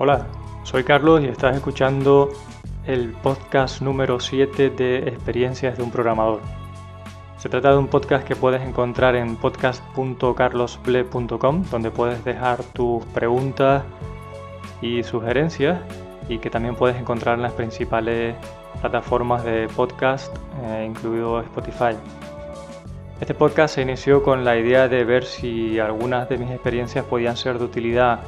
Hola, 0.00 0.26
soy 0.64 0.82
Carlos 0.82 1.22
y 1.22 1.26
estás 1.26 1.54
escuchando 1.54 2.32
el 2.84 3.12
podcast 3.12 3.82
número 3.82 4.18
7 4.18 4.70
de 4.70 4.98
Experiencias 4.98 5.78
de 5.78 5.84
un 5.84 5.92
programador. 5.92 6.40
Se 7.38 7.48
trata 7.48 7.70
de 7.70 7.78
un 7.78 7.86
podcast 7.86 8.26
que 8.26 8.34
puedes 8.34 8.62
encontrar 8.62 9.14
en 9.14 9.36
podcast.carlosble.com, 9.36 11.64
donde 11.70 11.92
puedes 11.92 12.24
dejar 12.24 12.64
tus 12.64 13.04
preguntas 13.06 13.84
y 14.82 15.04
sugerencias 15.04 15.78
y 16.28 16.38
que 16.38 16.50
también 16.50 16.74
puedes 16.74 16.96
encontrar 16.96 17.36
en 17.36 17.42
las 17.42 17.52
principales 17.52 18.34
plataformas 18.80 19.44
de 19.44 19.68
podcast, 19.68 20.36
eh, 20.64 20.84
incluido 20.84 21.40
Spotify. 21.42 21.94
Este 23.20 23.34
podcast 23.34 23.74
se 23.74 23.82
inició 23.82 24.22
con 24.22 24.44
la 24.44 24.56
idea 24.56 24.88
de 24.88 25.04
ver 25.04 25.24
si 25.24 25.78
algunas 25.78 26.28
de 26.28 26.38
mis 26.38 26.50
experiencias 26.50 27.04
podían 27.04 27.36
ser 27.36 27.58
de 27.58 27.64
utilidad 27.64 28.20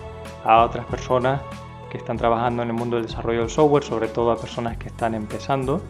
a 0.44 0.64
otras 0.64 0.86
personas 0.86 1.42
que 1.90 1.98
están 1.98 2.16
trabajando 2.16 2.62
en 2.62 2.68
el 2.68 2.74
mundo 2.74 2.96
del 2.96 3.06
desarrollo 3.06 3.40
del 3.40 3.50
software, 3.50 3.84
sobre 3.84 4.08
todo 4.08 4.30
a 4.30 4.36
personas 4.36 4.76
que 4.78 4.88
están 4.88 5.14
empezando 5.14 5.82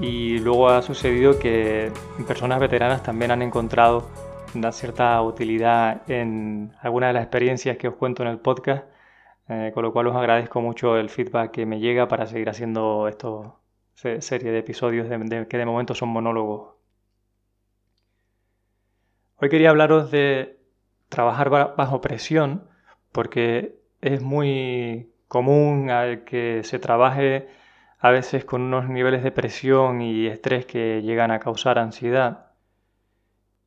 y 0.00 0.38
luego 0.38 0.68
ha 0.68 0.82
sucedido 0.82 1.38
que 1.38 1.92
personas 2.26 2.60
veteranas 2.60 3.02
también 3.02 3.30
han 3.30 3.42
encontrado 3.42 4.08
una 4.54 4.72
cierta 4.72 5.20
utilidad 5.22 6.08
en 6.10 6.72
algunas 6.80 7.10
de 7.10 7.14
las 7.14 7.22
experiencias 7.22 7.76
que 7.76 7.88
os 7.88 7.94
cuento 7.94 8.22
en 8.22 8.28
el 8.28 8.38
podcast, 8.38 8.84
eh, 9.48 9.70
con 9.74 9.82
lo 9.82 9.92
cual 9.92 10.08
os 10.08 10.16
agradezco 10.16 10.60
mucho 10.60 10.96
el 10.96 11.10
feedback 11.10 11.50
que 11.50 11.66
me 11.66 11.80
llega 11.80 12.08
para 12.08 12.26
seguir 12.26 12.48
haciendo 12.48 13.08
esta 13.08 13.28
serie 13.94 14.50
de 14.50 14.58
episodios 14.58 15.08
que 15.48 15.58
de 15.58 15.66
momento 15.66 15.94
son 15.94 16.08
monólogos. 16.08 16.73
Hoy 19.36 19.48
quería 19.48 19.70
hablaros 19.70 20.10
de 20.10 20.60
trabajar 21.08 21.50
bajo 21.50 22.00
presión 22.00 22.68
porque 23.12 23.80
es 24.00 24.22
muy 24.22 25.12
común 25.28 25.88
que 26.26 26.62
se 26.64 26.78
trabaje 26.78 27.48
a 27.98 28.10
veces 28.10 28.44
con 28.44 28.62
unos 28.62 28.88
niveles 28.88 29.22
de 29.24 29.32
presión 29.32 30.02
y 30.02 30.26
estrés 30.26 30.66
que 30.66 31.02
llegan 31.02 31.30
a 31.30 31.40
causar 31.40 31.78
ansiedad. 31.78 32.52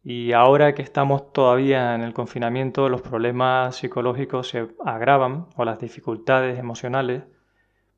Y 0.04 0.32
ahora 0.32 0.73
que 0.73 0.84
estamos 0.84 1.34
todavía 1.34 1.95
en 1.95 2.02
el 2.02 2.14
confinamiento, 2.14 2.88
los 2.88 3.02
problemas 3.02 3.76
psicológicos 3.76 4.48
se 4.48 4.70
agravan 4.86 5.48
o 5.58 5.66
las 5.66 5.80
dificultades 5.80 6.58
emocionales 6.60 7.23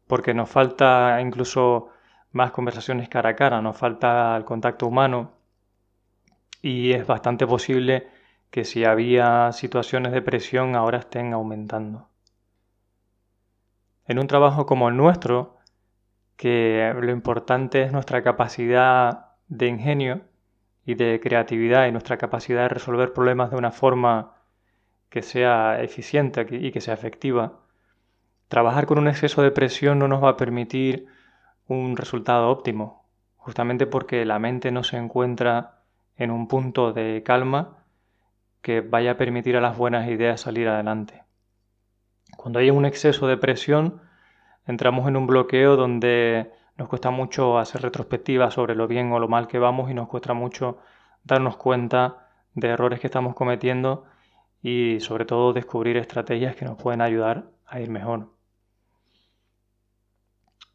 porque 0.07 0.33
nos 0.33 0.49
falta 0.49 1.21
incluso 1.21 1.89
más 2.31 2.51
conversaciones 2.51 3.09
cara 3.09 3.29
a 3.31 3.35
cara, 3.35 3.61
nos 3.61 3.77
falta 3.77 4.35
el 4.37 4.45
contacto 4.45 4.87
humano 4.87 5.38
y 6.61 6.93
es 6.93 7.05
bastante 7.07 7.47
posible 7.47 8.07
que 8.51 8.65
si 8.65 8.83
había 8.85 9.51
situaciones 9.51 10.11
de 10.11 10.21
presión 10.21 10.75
ahora 10.75 10.99
estén 10.99 11.33
aumentando. 11.33 12.09
En 14.05 14.19
un 14.19 14.27
trabajo 14.27 14.65
como 14.65 14.89
el 14.89 14.97
nuestro, 14.97 15.57
que 16.35 16.93
lo 16.99 17.11
importante 17.11 17.83
es 17.83 17.91
nuestra 17.91 18.23
capacidad 18.23 19.27
de 19.47 19.67
ingenio 19.67 20.21
y 20.85 20.95
de 20.95 21.19
creatividad 21.21 21.87
y 21.87 21.91
nuestra 21.91 22.17
capacidad 22.17 22.63
de 22.63 22.69
resolver 22.69 23.13
problemas 23.13 23.51
de 23.51 23.57
una 23.57 23.71
forma 23.71 24.35
que 25.09 25.21
sea 25.21 25.81
eficiente 25.81 26.47
y 26.49 26.71
que 26.71 26.81
sea 26.81 26.93
efectiva. 26.93 27.59
Trabajar 28.47 28.87
con 28.87 28.97
un 28.97 29.07
exceso 29.07 29.43
de 29.43 29.51
presión 29.51 29.99
no 29.99 30.07
nos 30.07 30.23
va 30.23 30.29
a 30.29 30.37
permitir 30.37 31.07
un 31.67 31.95
resultado 31.95 32.49
óptimo, 32.49 33.05
justamente 33.37 33.85
porque 33.85 34.25
la 34.25 34.39
mente 34.39 34.71
no 34.71 34.83
se 34.83 34.97
encuentra 34.97 35.78
en 36.19 36.31
un 36.31 36.47
punto 36.47 36.93
de 36.93 37.23
calma 37.23 37.77
que 38.61 38.81
vaya 38.81 39.11
a 39.11 39.17
permitir 39.17 39.57
a 39.57 39.61
las 39.61 39.77
buenas 39.77 40.07
ideas 40.09 40.41
salir 40.41 40.67
adelante. 40.67 41.23
Cuando 42.37 42.59
hay 42.59 42.69
un 42.69 42.85
exceso 42.85 43.25
de 43.25 43.37
presión, 43.37 44.01
entramos 44.67 45.07
en 45.07 45.15
un 45.15 45.25
bloqueo 45.25 45.77
donde 45.77 46.51
nos 46.77 46.89
cuesta 46.89 47.09
mucho 47.09 47.57
hacer 47.57 47.81
retrospectiva 47.81 48.51
sobre 48.51 48.75
lo 48.75 48.87
bien 48.87 49.11
o 49.11 49.19
lo 49.19 49.27
mal 49.27 49.47
que 49.47 49.59
vamos 49.59 49.89
y 49.89 49.93
nos 49.93 50.09
cuesta 50.09 50.33
mucho 50.33 50.77
darnos 51.23 51.57
cuenta 51.57 52.27
de 52.53 52.67
errores 52.67 52.99
que 52.99 53.07
estamos 53.07 53.33
cometiendo 53.33 54.05
y 54.61 54.99
sobre 54.99 55.25
todo 55.25 55.53
descubrir 55.53 55.95
estrategias 55.95 56.55
que 56.55 56.65
nos 56.65 56.77
pueden 56.77 57.01
ayudar 57.01 57.45
a 57.65 57.79
ir 57.79 57.89
mejor. 57.89 58.33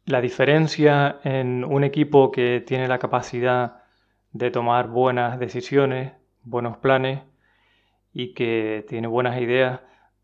La 0.05 0.21
diferencia 0.21 1.19
en 1.23 1.63
un 1.63 1.83
equipo 1.83 2.31
que 2.31 2.63
tiene 2.65 2.87
la 2.87 2.99
capacidad 2.99 3.84
de 4.35 4.51
tomar 4.51 4.89
buenas 4.89 5.39
decisiones, 5.39 6.11
buenos 6.43 6.75
planes 6.75 7.21
y 8.11 8.33
que 8.33 8.85
tiene 8.89 9.07
buenas 9.07 9.39
ideas 9.39 9.79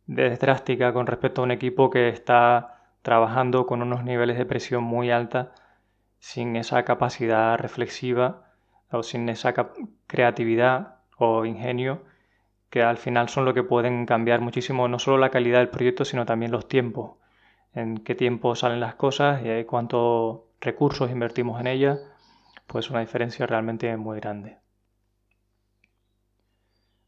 es 0.05 0.37
drástica 0.37 0.91
con 0.91 1.07
respecto 1.07 1.39
a 1.39 1.45
un 1.45 1.51
equipo 1.51 1.89
que 1.89 2.09
está 2.09 2.81
trabajando 3.03 3.65
con 3.65 3.81
unos 3.81 4.03
niveles 4.03 4.37
de 4.37 4.45
presión 4.45 4.83
muy 4.83 5.11
alta, 5.11 5.53
sin 6.19 6.57
esa 6.57 6.83
capacidad 6.83 7.57
reflexiva 7.57 8.51
o 8.91 9.01
sin 9.01 9.29
esa 9.29 9.53
creatividad 10.07 10.97
o 11.17 11.45
ingenio 11.45 12.03
que 12.69 12.83
al 12.83 12.97
final 12.97 13.29
son 13.29 13.45
lo 13.45 13.53
que 13.53 13.63
pueden 13.63 14.05
cambiar 14.05 14.41
muchísimo 14.41 14.89
no 14.89 14.99
solo 14.99 15.19
la 15.19 15.29
calidad 15.29 15.59
del 15.59 15.69
proyecto, 15.69 16.03
sino 16.03 16.25
también 16.25 16.51
los 16.51 16.67
tiempos, 16.67 17.13
en 17.73 17.97
qué 17.99 18.13
tiempo 18.13 18.55
salen 18.55 18.81
las 18.81 18.95
cosas 18.95 19.41
y 19.45 19.63
cuántos 19.63 20.41
recursos 20.59 21.09
invertimos 21.11 21.61
en 21.61 21.67
ellas, 21.67 22.01
pues 22.71 22.89
una 22.89 23.01
diferencia 23.01 23.45
realmente 23.45 23.97
muy 23.97 24.21
grande. 24.21 24.59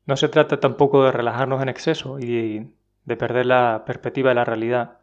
No 0.06 0.18
se 0.18 0.28
trata 0.28 0.60
tampoco 0.60 1.06
de 1.06 1.14
relajarnos 1.14 1.62
en 1.62 1.70
exceso 1.70 2.20
y 2.20 2.70
de 3.06 3.16
perder 3.16 3.46
la 3.46 3.84
perspectiva 3.86 4.30
de 4.30 4.36
la 4.36 4.44
realidad, 4.44 5.00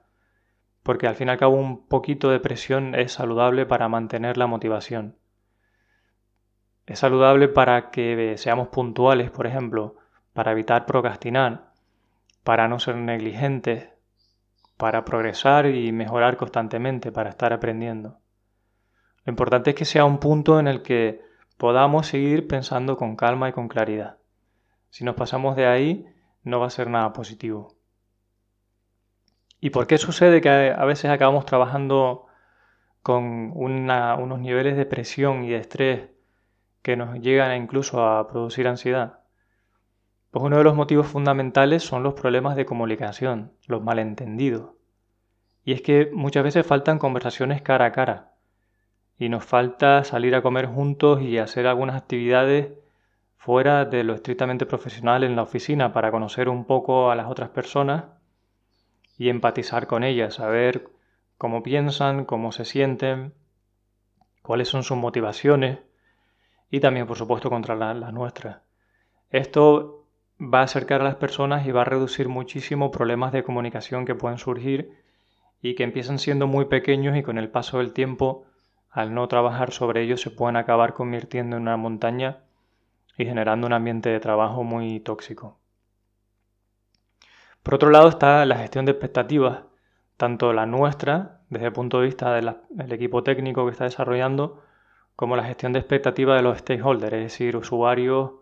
porque 0.82 1.06
al 1.06 1.14
fin 1.14 1.28
y 1.28 1.30
al 1.30 1.38
cabo 1.38 1.54
un 1.56 1.86
poquito 1.86 2.28
de 2.28 2.40
presión 2.40 2.94
es 2.94 3.12
saludable 3.12 3.64
para 3.64 3.88
mantener 3.88 4.36
la 4.36 4.46
motivación. 4.46 5.16
Es 6.84 6.98
saludable 6.98 7.48
para 7.48 7.90
que 7.90 8.34
seamos 8.36 8.68
puntuales, 8.68 9.30
por 9.30 9.46
ejemplo, 9.46 9.96
para 10.34 10.52
evitar 10.52 10.84
procrastinar, 10.84 11.72
para 12.44 12.68
no 12.68 12.78
ser 12.80 12.96
negligentes, 12.96 13.88
para 14.76 15.06
progresar 15.06 15.64
y 15.66 15.90
mejorar 15.92 16.36
constantemente, 16.36 17.12
para 17.12 17.30
estar 17.30 17.54
aprendiendo. 17.54 18.18
Lo 19.30 19.32
importante 19.32 19.70
es 19.70 19.76
que 19.76 19.84
sea 19.84 20.04
un 20.04 20.18
punto 20.18 20.58
en 20.58 20.66
el 20.66 20.82
que 20.82 21.22
podamos 21.56 22.08
seguir 22.08 22.48
pensando 22.48 22.96
con 22.96 23.14
calma 23.14 23.48
y 23.48 23.52
con 23.52 23.68
claridad. 23.68 24.18
Si 24.88 25.04
nos 25.04 25.14
pasamos 25.14 25.54
de 25.54 25.66
ahí, 25.66 26.04
no 26.42 26.58
va 26.58 26.66
a 26.66 26.70
ser 26.70 26.90
nada 26.90 27.12
positivo. 27.12 27.76
¿Y 29.60 29.70
por 29.70 29.86
qué 29.86 29.98
sucede 29.98 30.40
que 30.40 30.48
a 30.48 30.84
veces 30.84 31.12
acabamos 31.12 31.46
trabajando 31.46 32.26
con 33.04 33.52
unos 33.54 34.40
niveles 34.40 34.76
de 34.76 34.84
presión 34.84 35.44
y 35.44 35.50
de 35.50 35.58
estrés 35.58 36.08
que 36.82 36.96
nos 36.96 37.20
llegan 37.20 37.56
incluso 37.56 38.04
a 38.04 38.26
producir 38.26 38.66
ansiedad? 38.66 39.20
Pues 40.32 40.44
uno 40.44 40.58
de 40.58 40.64
los 40.64 40.74
motivos 40.74 41.06
fundamentales 41.06 41.84
son 41.84 42.02
los 42.02 42.14
problemas 42.14 42.56
de 42.56 42.66
comunicación, 42.66 43.52
los 43.68 43.80
malentendidos. 43.80 44.72
Y 45.64 45.72
es 45.72 45.82
que 45.82 46.10
muchas 46.12 46.42
veces 46.42 46.66
faltan 46.66 46.98
conversaciones 46.98 47.62
cara 47.62 47.84
a 47.84 47.92
cara. 47.92 48.29
Y 49.20 49.28
nos 49.28 49.44
falta 49.44 50.02
salir 50.02 50.34
a 50.34 50.40
comer 50.40 50.64
juntos 50.64 51.20
y 51.20 51.36
hacer 51.36 51.66
algunas 51.66 51.94
actividades 51.94 52.72
fuera 53.36 53.84
de 53.84 54.02
lo 54.02 54.14
estrictamente 54.14 54.64
profesional 54.64 55.24
en 55.24 55.36
la 55.36 55.42
oficina 55.42 55.92
para 55.92 56.10
conocer 56.10 56.48
un 56.48 56.64
poco 56.64 57.10
a 57.10 57.14
las 57.14 57.30
otras 57.30 57.50
personas 57.50 58.04
y 59.18 59.28
empatizar 59.28 59.86
con 59.86 60.04
ellas, 60.04 60.36
saber 60.36 60.88
cómo 61.36 61.62
piensan, 61.62 62.24
cómo 62.24 62.50
se 62.50 62.64
sienten, 62.64 63.34
cuáles 64.42 64.68
son 64.68 64.84
sus 64.84 64.96
motivaciones 64.96 65.80
y 66.70 66.80
también, 66.80 67.06
por 67.06 67.18
supuesto, 67.18 67.50
contra 67.50 67.76
las 67.76 68.12
nuestras. 68.14 68.62
Esto 69.28 70.06
va 70.40 70.60
a 70.60 70.64
acercar 70.64 71.02
a 71.02 71.04
las 71.04 71.16
personas 71.16 71.66
y 71.66 71.72
va 71.72 71.82
a 71.82 71.84
reducir 71.84 72.30
muchísimo 72.30 72.90
problemas 72.90 73.32
de 73.32 73.44
comunicación 73.44 74.06
que 74.06 74.14
pueden 74.14 74.38
surgir 74.38 74.92
y 75.60 75.74
que 75.74 75.84
empiezan 75.84 76.18
siendo 76.18 76.46
muy 76.46 76.64
pequeños 76.64 77.18
y 77.18 77.22
con 77.22 77.36
el 77.36 77.50
paso 77.50 77.76
del 77.78 77.92
tiempo, 77.92 78.46
al 78.90 79.14
no 79.14 79.28
trabajar 79.28 79.72
sobre 79.72 80.02
ellos, 80.02 80.20
se 80.20 80.30
pueden 80.30 80.56
acabar 80.56 80.94
convirtiendo 80.94 81.56
en 81.56 81.62
una 81.62 81.76
montaña 81.76 82.38
y 83.16 83.24
generando 83.24 83.66
un 83.66 83.72
ambiente 83.72 84.08
de 84.08 84.20
trabajo 84.20 84.64
muy 84.64 85.00
tóxico. 85.00 85.58
Por 87.62 87.74
otro 87.74 87.90
lado 87.90 88.08
está 88.08 88.44
la 88.46 88.56
gestión 88.56 88.86
de 88.86 88.92
expectativas, 88.92 89.64
tanto 90.16 90.52
la 90.52 90.66
nuestra, 90.66 91.40
desde 91.50 91.66
el 91.66 91.72
punto 91.72 92.00
de 92.00 92.06
vista 92.06 92.34
del 92.34 92.92
equipo 92.92 93.22
técnico 93.22 93.64
que 93.64 93.72
está 93.72 93.84
desarrollando, 93.84 94.62
como 95.14 95.36
la 95.36 95.44
gestión 95.44 95.72
de 95.72 95.78
expectativas 95.78 96.36
de 96.36 96.42
los 96.42 96.58
stakeholders, 96.58 97.12
es 97.12 97.22
decir, 97.24 97.56
usuarios, 97.56 98.32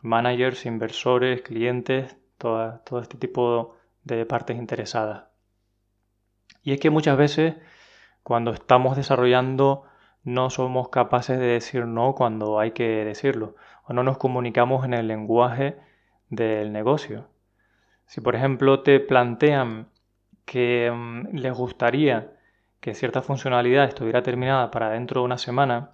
managers, 0.00 0.64
inversores, 0.66 1.42
clientes, 1.42 2.16
todo, 2.38 2.80
todo 2.86 3.00
este 3.00 3.18
tipo 3.18 3.76
de 4.04 4.24
partes 4.24 4.56
interesadas. 4.56 5.24
Y 6.62 6.72
es 6.72 6.80
que 6.80 6.90
muchas 6.90 7.16
veces 7.18 7.56
cuando 8.22 8.52
estamos 8.52 8.96
desarrollando 8.96 9.84
no 10.22 10.50
somos 10.50 10.88
capaces 10.88 11.38
de 11.38 11.46
decir 11.46 11.86
no 11.86 12.14
cuando 12.14 12.58
hay 12.58 12.72
que 12.72 13.04
decirlo, 13.04 13.56
o 13.84 13.92
no 13.92 14.02
nos 14.02 14.18
comunicamos 14.18 14.84
en 14.84 14.94
el 14.94 15.08
lenguaje 15.08 15.76
del 16.28 16.72
negocio. 16.72 17.28
Si 18.06 18.20
por 18.20 18.36
ejemplo 18.36 18.82
te 18.82 19.00
plantean 19.00 19.88
que 20.44 20.90
mm, 20.92 21.36
les 21.36 21.52
gustaría 21.52 22.32
que 22.80 22.94
cierta 22.94 23.22
funcionalidad 23.22 23.84
estuviera 23.84 24.22
terminada 24.22 24.70
para 24.70 24.90
dentro 24.90 25.20
de 25.20 25.26
una 25.26 25.38
semana, 25.38 25.92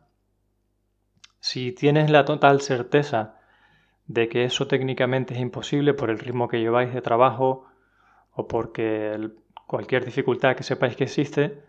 si 1.41 1.73
tienes 1.73 2.11
la 2.11 2.25
total 2.25 2.61
certeza 2.61 3.37
de 4.07 4.29
que 4.29 4.45
eso 4.45 4.67
técnicamente 4.67 5.35
es 5.35 5.41
imposible 5.41 5.95
por 5.95 6.11
el 6.11 6.19
ritmo 6.19 6.49
que 6.49 6.61
lleváis 6.61 6.93
de 6.95 7.03
trabajo 7.03 7.67
o 8.33 8.47
porque 8.47 9.31
cualquier 9.67 10.05
dificultad 10.05 10.57
que 10.57 10.63
sepáis 10.63 10.97
que 10.97 11.05
existe, 11.05 11.63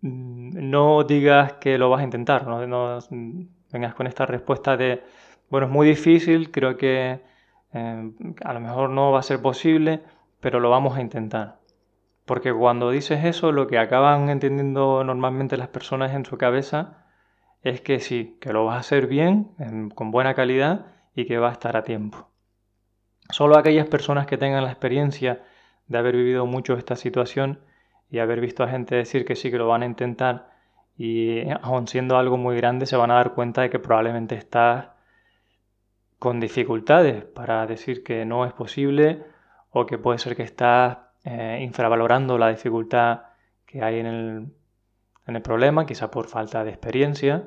no 0.00 1.04
digas 1.04 1.54
que 1.54 1.78
lo 1.78 1.90
vas 1.90 2.00
a 2.00 2.04
intentar, 2.04 2.46
no, 2.46 2.98
vengas 3.72 3.94
con 3.94 4.06
esta 4.06 4.26
respuesta 4.26 4.76
de, 4.76 5.02
bueno, 5.50 5.66
es 5.66 5.72
muy 5.72 5.86
difícil, 5.88 6.50
creo 6.50 6.76
que 6.76 7.20
eh, 7.72 8.10
a 8.44 8.52
lo 8.52 8.60
mejor 8.60 8.90
no 8.90 9.12
va 9.12 9.20
a 9.20 9.22
ser 9.22 9.40
posible, 9.40 10.02
pero 10.40 10.60
lo 10.60 10.70
vamos 10.70 10.96
a 10.96 11.00
intentar. 11.00 11.58
Porque 12.24 12.52
cuando 12.52 12.90
dices 12.90 13.24
eso, 13.24 13.52
lo 13.52 13.66
que 13.68 13.78
acaban 13.78 14.28
entendiendo 14.30 15.04
normalmente 15.04 15.56
las 15.56 15.68
personas 15.68 16.12
en 16.14 16.24
su 16.24 16.36
cabeza 16.36 17.06
es 17.62 17.80
que 17.80 18.00
sí, 18.00 18.36
que 18.40 18.52
lo 18.52 18.64
vas 18.64 18.76
a 18.76 18.80
hacer 18.80 19.06
bien, 19.06 19.52
con 19.94 20.10
buena 20.10 20.34
calidad 20.34 20.86
y 21.14 21.26
que 21.26 21.38
va 21.38 21.48
a 21.48 21.52
estar 21.52 21.76
a 21.76 21.84
tiempo. 21.84 22.30
Solo 23.30 23.56
aquellas 23.56 23.86
personas 23.86 24.26
que 24.26 24.38
tengan 24.38 24.64
la 24.64 24.70
experiencia 24.70 25.42
de 25.88 25.98
haber 25.98 26.16
vivido 26.16 26.46
mucho 26.46 26.74
esta 26.74 26.96
situación 26.96 27.60
y 28.10 28.18
haber 28.18 28.40
visto 28.40 28.62
a 28.62 28.68
gente 28.68 28.94
decir 28.94 29.24
que 29.24 29.36
sí, 29.36 29.50
que 29.50 29.58
lo 29.58 29.68
van 29.68 29.82
a 29.82 29.86
intentar 29.86 30.50
y 30.98 31.42
aun 31.62 31.88
siendo 31.88 32.16
algo 32.16 32.36
muy 32.36 32.56
grande 32.56 32.86
se 32.86 32.96
van 32.96 33.10
a 33.10 33.14
dar 33.14 33.34
cuenta 33.34 33.62
de 33.62 33.70
que 33.70 33.78
probablemente 33.78 34.34
estás 34.34 34.88
con 36.18 36.40
dificultades 36.40 37.24
para 37.24 37.66
decir 37.66 38.02
que 38.02 38.24
no 38.24 38.46
es 38.46 38.52
posible 38.52 39.24
o 39.70 39.84
que 39.84 39.98
puede 39.98 40.18
ser 40.18 40.36
que 40.36 40.42
estás 40.42 40.98
eh, 41.24 41.58
infravalorando 41.62 42.38
la 42.38 42.48
dificultad 42.48 43.22
que 43.66 43.82
hay 43.82 43.98
en 43.98 44.06
el, 44.06 44.46
en 45.26 45.36
el 45.36 45.42
problema, 45.42 45.84
quizá 45.84 46.10
por 46.10 46.28
falta 46.28 46.64
de 46.64 46.70
experiencia. 46.70 47.44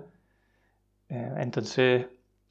Eh, 1.09 1.33
entonces, 1.37 2.07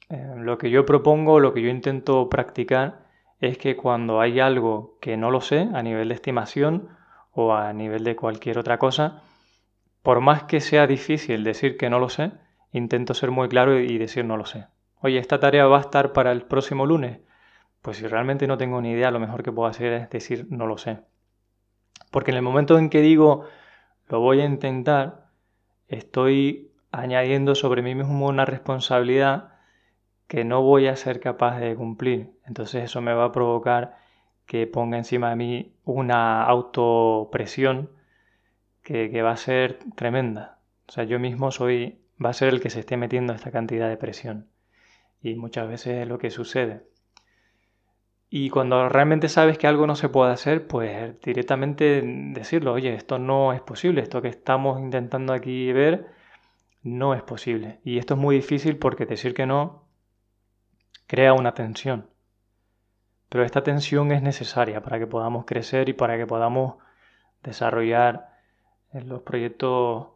eh, 0.09 0.33
lo 0.37 0.57
que 0.57 0.69
yo 0.69 0.85
propongo, 0.85 1.39
lo 1.39 1.53
que 1.53 1.61
yo 1.61 1.69
intento 1.69 2.27
practicar, 2.29 3.05
es 3.39 3.57
que 3.57 3.77
cuando 3.77 4.19
hay 4.19 4.41
algo 4.41 4.97
que 4.99 5.15
no 5.15 5.31
lo 5.31 5.39
sé 5.39 5.69
a 5.73 5.81
nivel 5.81 6.09
de 6.09 6.15
estimación 6.15 6.89
o 7.39 7.53
a 7.53 7.71
nivel 7.73 8.03
de 8.03 8.15
cualquier 8.15 8.57
otra 8.57 8.77
cosa, 8.77 9.23
por 10.03 10.19
más 10.19 10.43
que 10.43 10.59
sea 10.59 10.87
difícil 10.87 11.43
decir 11.43 11.77
que 11.77 11.89
no 11.89 11.99
lo 11.99 12.09
sé, 12.09 12.31
intento 12.71 13.13
ser 13.13 13.31
muy 13.31 13.47
claro 13.47 13.79
y 13.79 13.97
decir 13.97 14.25
no 14.25 14.37
lo 14.37 14.45
sé. 14.45 14.67
Oye, 15.01 15.17
esta 15.17 15.39
tarea 15.39 15.65
va 15.65 15.77
a 15.77 15.81
estar 15.81 16.11
para 16.11 16.31
el 16.31 16.43
próximo 16.43 16.85
lunes. 16.85 17.21
Pues 17.81 17.97
si 17.97 18.07
realmente 18.07 18.47
no 18.47 18.57
tengo 18.57 18.81
ni 18.81 18.91
idea, 18.91 19.11
lo 19.11 19.19
mejor 19.19 19.43
que 19.43 19.53
puedo 19.53 19.69
hacer 19.69 19.93
es 19.93 20.09
decir 20.09 20.47
no 20.49 20.67
lo 20.67 20.77
sé. 20.77 20.99
Porque 22.11 22.31
en 22.31 22.37
el 22.37 22.43
momento 22.43 22.77
en 22.77 22.89
que 22.89 23.01
digo 23.01 23.45
lo 24.09 24.19
voy 24.19 24.41
a 24.41 24.45
intentar, 24.45 25.29
estoy 25.87 26.71
añadiendo 26.91 27.55
sobre 27.55 27.83
mí 27.83 27.95
mismo 27.95 28.27
una 28.27 28.43
responsabilidad 28.43 29.53
que 30.27 30.43
no 30.43 30.61
voy 30.61 30.87
a 30.87 30.95
ser 30.95 31.19
capaz 31.19 31.59
de 31.59 31.75
cumplir. 31.75 32.31
Entonces 32.45 32.83
eso 32.83 33.01
me 33.01 33.13
va 33.13 33.25
a 33.25 33.31
provocar 33.31 33.97
que 34.49 34.65
ponga 34.65 34.97
encima 34.97 35.29
de 35.29 35.35
mí 35.35 35.75
una 35.85 36.43
autopresión 36.43 37.91
que, 38.81 39.11
que 39.11 39.21
va 39.21 39.29
a 39.29 39.37
ser 39.37 39.77
tremenda. 39.95 40.57
O 40.87 40.91
sea, 40.91 41.03
yo 41.03 41.19
mismo 41.19 41.51
soy, 41.51 41.99
va 42.23 42.31
a 42.31 42.33
ser 42.33 42.49
el 42.49 42.59
que 42.59 42.71
se 42.71 42.79
esté 42.79 42.97
metiendo 42.97 43.31
esta 43.31 43.51
cantidad 43.51 43.87
de 43.87 43.97
presión. 43.97 44.47
Y 45.21 45.35
muchas 45.35 45.69
veces 45.69 46.01
es 46.01 46.07
lo 46.07 46.17
que 46.17 46.31
sucede. 46.31 46.81
Y 48.31 48.49
cuando 48.49 48.89
realmente 48.89 49.29
sabes 49.29 49.59
que 49.59 49.67
algo 49.67 49.85
no 49.85 49.95
se 49.95 50.09
puede 50.09 50.31
hacer, 50.31 50.65
pues 50.65 51.21
directamente 51.21 52.01
decirlo, 52.33 52.73
oye, 52.73 52.95
esto 52.95 53.19
no 53.19 53.53
es 53.53 53.61
posible, 53.61 54.01
esto 54.01 54.19
que 54.19 54.29
estamos 54.29 54.79
intentando 54.79 55.31
aquí 55.31 55.71
ver 55.73 56.07
no 56.81 57.13
es 57.13 57.21
posible. 57.21 57.81
Y 57.83 57.99
esto 57.99 58.15
es 58.15 58.19
muy 58.19 58.37
difícil 58.37 58.77
porque 58.77 59.05
decir 59.05 59.35
que 59.35 59.45
no 59.45 59.85
crea 61.05 61.33
una 61.33 61.53
tensión. 61.53 62.09
Pero 63.29 63.43
esta 63.43 63.63
tensión 63.63 64.11
es 64.11 64.21
necesaria 64.21 64.81
para 64.81 64.99
que 64.99 65.07
podamos 65.07 65.45
crecer 65.45 65.89
y 65.89 65.93
para 65.93 66.17
que 66.17 66.25
podamos 66.25 66.75
desarrollar 67.43 68.29
los 68.93 69.21
proyectos 69.21 70.07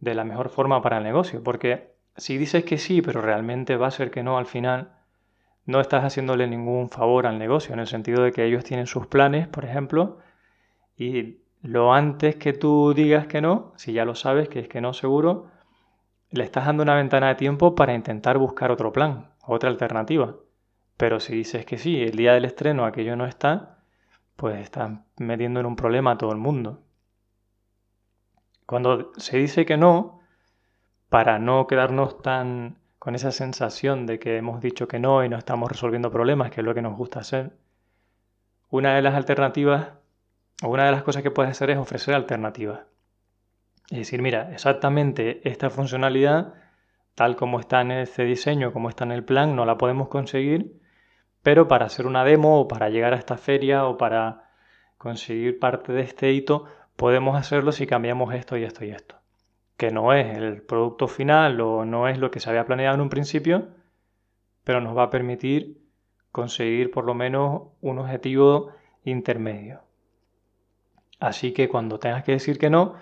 de 0.00 0.14
la 0.14 0.24
mejor 0.24 0.50
forma 0.50 0.82
para 0.82 0.98
el 0.98 1.04
negocio. 1.04 1.42
Porque 1.42 1.94
si 2.16 2.36
dices 2.36 2.64
que 2.64 2.78
sí, 2.78 3.02
pero 3.02 3.22
realmente 3.22 3.76
va 3.76 3.88
a 3.88 3.90
ser 3.90 4.10
que 4.10 4.22
no 4.22 4.38
al 4.38 4.46
final, 4.46 4.92
no 5.64 5.80
estás 5.80 6.04
haciéndole 6.04 6.46
ningún 6.46 6.88
favor 6.88 7.26
al 7.26 7.38
negocio, 7.38 7.74
en 7.74 7.80
el 7.80 7.86
sentido 7.86 8.22
de 8.22 8.32
que 8.32 8.44
ellos 8.44 8.64
tienen 8.64 8.86
sus 8.86 9.06
planes, 9.06 9.48
por 9.48 9.64
ejemplo, 9.64 10.18
y 10.96 11.38
lo 11.62 11.92
antes 11.92 12.36
que 12.36 12.52
tú 12.52 12.94
digas 12.94 13.26
que 13.26 13.40
no, 13.40 13.72
si 13.76 13.92
ya 13.92 14.04
lo 14.04 14.14
sabes 14.14 14.48
que 14.48 14.60
es 14.60 14.68
que 14.68 14.80
no 14.80 14.94
seguro, 14.94 15.50
le 16.30 16.44
estás 16.44 16.66
dando 16.66 16.82
una 16.82 16.94
ventana 16.94 17.28
de 17.28 17.34
tiempo 17.34 17.74
para 17.74 17.94
intentar 17.94 18.38
buscar 18.38 18.70
otro 18.70 18.92
plan, 18.92 19.30
otra 19.46 19.70
alternativa. 19.70 20.36
Pero 20.98 21.20
si 21.20 21.32
dices 21.34 21.64
que 21.64 21.78
sí, 21.78 22.02
el 22.02 22.16
día 22.16 22.34
del 22.34 22.44
estreno 22.44 22.84
aquello 22.84 23.14
no 23.14 23.24
está, 23.24 23.78
pues 24.34 24.60
estás 24.60 24.90
metiendo 25.16 25.60
en 25.60 25.66
un 25.66 25.76
problema 25.76 26.10
a 26.10 26.18
todo 26.18 26.32
el 26.32 26.38
mundo. 26.38 26.82
Cuando 28.66 29.12
se 29.16 29.38
dice 29.38 29.64
que 29.64 29.76
no, 29.76 30.20
para 31.08 31.38
no 31.38 31.68
quedarnos 31.68 32.20
tan 32.20 32.78
con 32.98 33.14
esa 33.14 33.30
sensación 33.30 34.06
de 34.06 34.18
que 34.18 34.36
hemos 34.38 34.60
dicho 34.60 34.88
que 34.88 34.98
no 34.98 35.24
y 35.24 35.28
no 35.28 35.38
estamos 35.38 35.70
resolviendo 35.70 36.10
problemas, 36.10 36.50
que 36.50 36.62
es 36.62 36.64
lo 36.64 36.74
que 36.74 36.82
nos 36.82 36.96
gusta 36.96 37.20
hacer, 37.20 37.56
una 38.68 38.96
de 38.96 39.02
las 39.02 39.14
alternativas 39.14 39.92
o 40.64 40.68
una 40.68 40.86
de 40.86 40.92
las 40.92 41.04
cosas 41.04 41.22
que 41.22 41.30
puedes 41.30 41.52
hacer 41.52 41.70
es 41.70 41.78
ofrecer 41.78 42.12
alternativas. 42.14 42.80
Es 43.88 43.98
decir, 43.98 44.20
mira, 44.20 44.50
exactamente 44.52 45.48
esta 45.48 45.70
funcionalidad, 45.70 46.54
tal 47.14 47.36
como 47.36 47.60
está 47.60 47.82
en 47.82 47.92
este 47.92 48.24
diseño, 48.24 48.72
como 48.72 48.88
está 48.88 49.04
en 49.04 49.12
el 49.12 49.24
plan, 49.24 49.54
no 49.54 49.64
la 49.64 49.78
podemos 49.78 50.08
conseguir, 50.08 50.78
pero 51.42 51.68
para 51.68 51.86
hacer 51.86 52.06
una 52.06 52.24
demo 52.24 52.60
o 52.60 52.68
para 52.68 52.88
llegar 52.90 53.14
a 53.14 53.18
esta 53.18 53.36
feria 53.36 53.86
o 53.86 53.96
para 53.96 54.50
conseguir 54.98 55.58
parte 55.58 55.92
de 55.92 56.02
este 56.02 56.32
hito, 56.32 56.66
podemos 56.96 57.36
hacerlo 57.36 57.72
si 57.72 57.86
cambiamos 57.86 58.34
esto 58.34 58.56
y 58.56 58.64
esto 58.64 58.84
y 58.84 58.90
esto 58.90 59.18
que 59.78 59.92
no 59.92 60.12
es 60.12 60.36
el 60.36 60.60
producto 60.60 61.06
final 61.06 61.60
o 61.60 61.84
no 61.84 62.08
es 62.08 62.18
lo 62.18 62.32
que 62.32 62.40
se 62.40 62.50
había 62.50 62.66
planeado 62.66 62.96
en 62.96 63.00
un 63.00 63.08
principio, 63.08 63.68
pero 64.64 64.80
nos 64.80 64.94
va 64.94 65.04
a 65.04 65.10
permitir 65.10 65.80
conseguir 66.32 66.90
por 66.90 67.04
lo 67.04 67.14
menos 67.14 67.68
un 67.80 68.00
objetivo 68.00 68.72
intermedio. 69.04 69.82
Así 71.20 71.52
que 71.52 71.68
cuando 71.68 72.00
tengas 72.00 72.24
que 72.24 72.32
decir 72.32 72.58
que 72.58 72.70
no, 72.70 72.96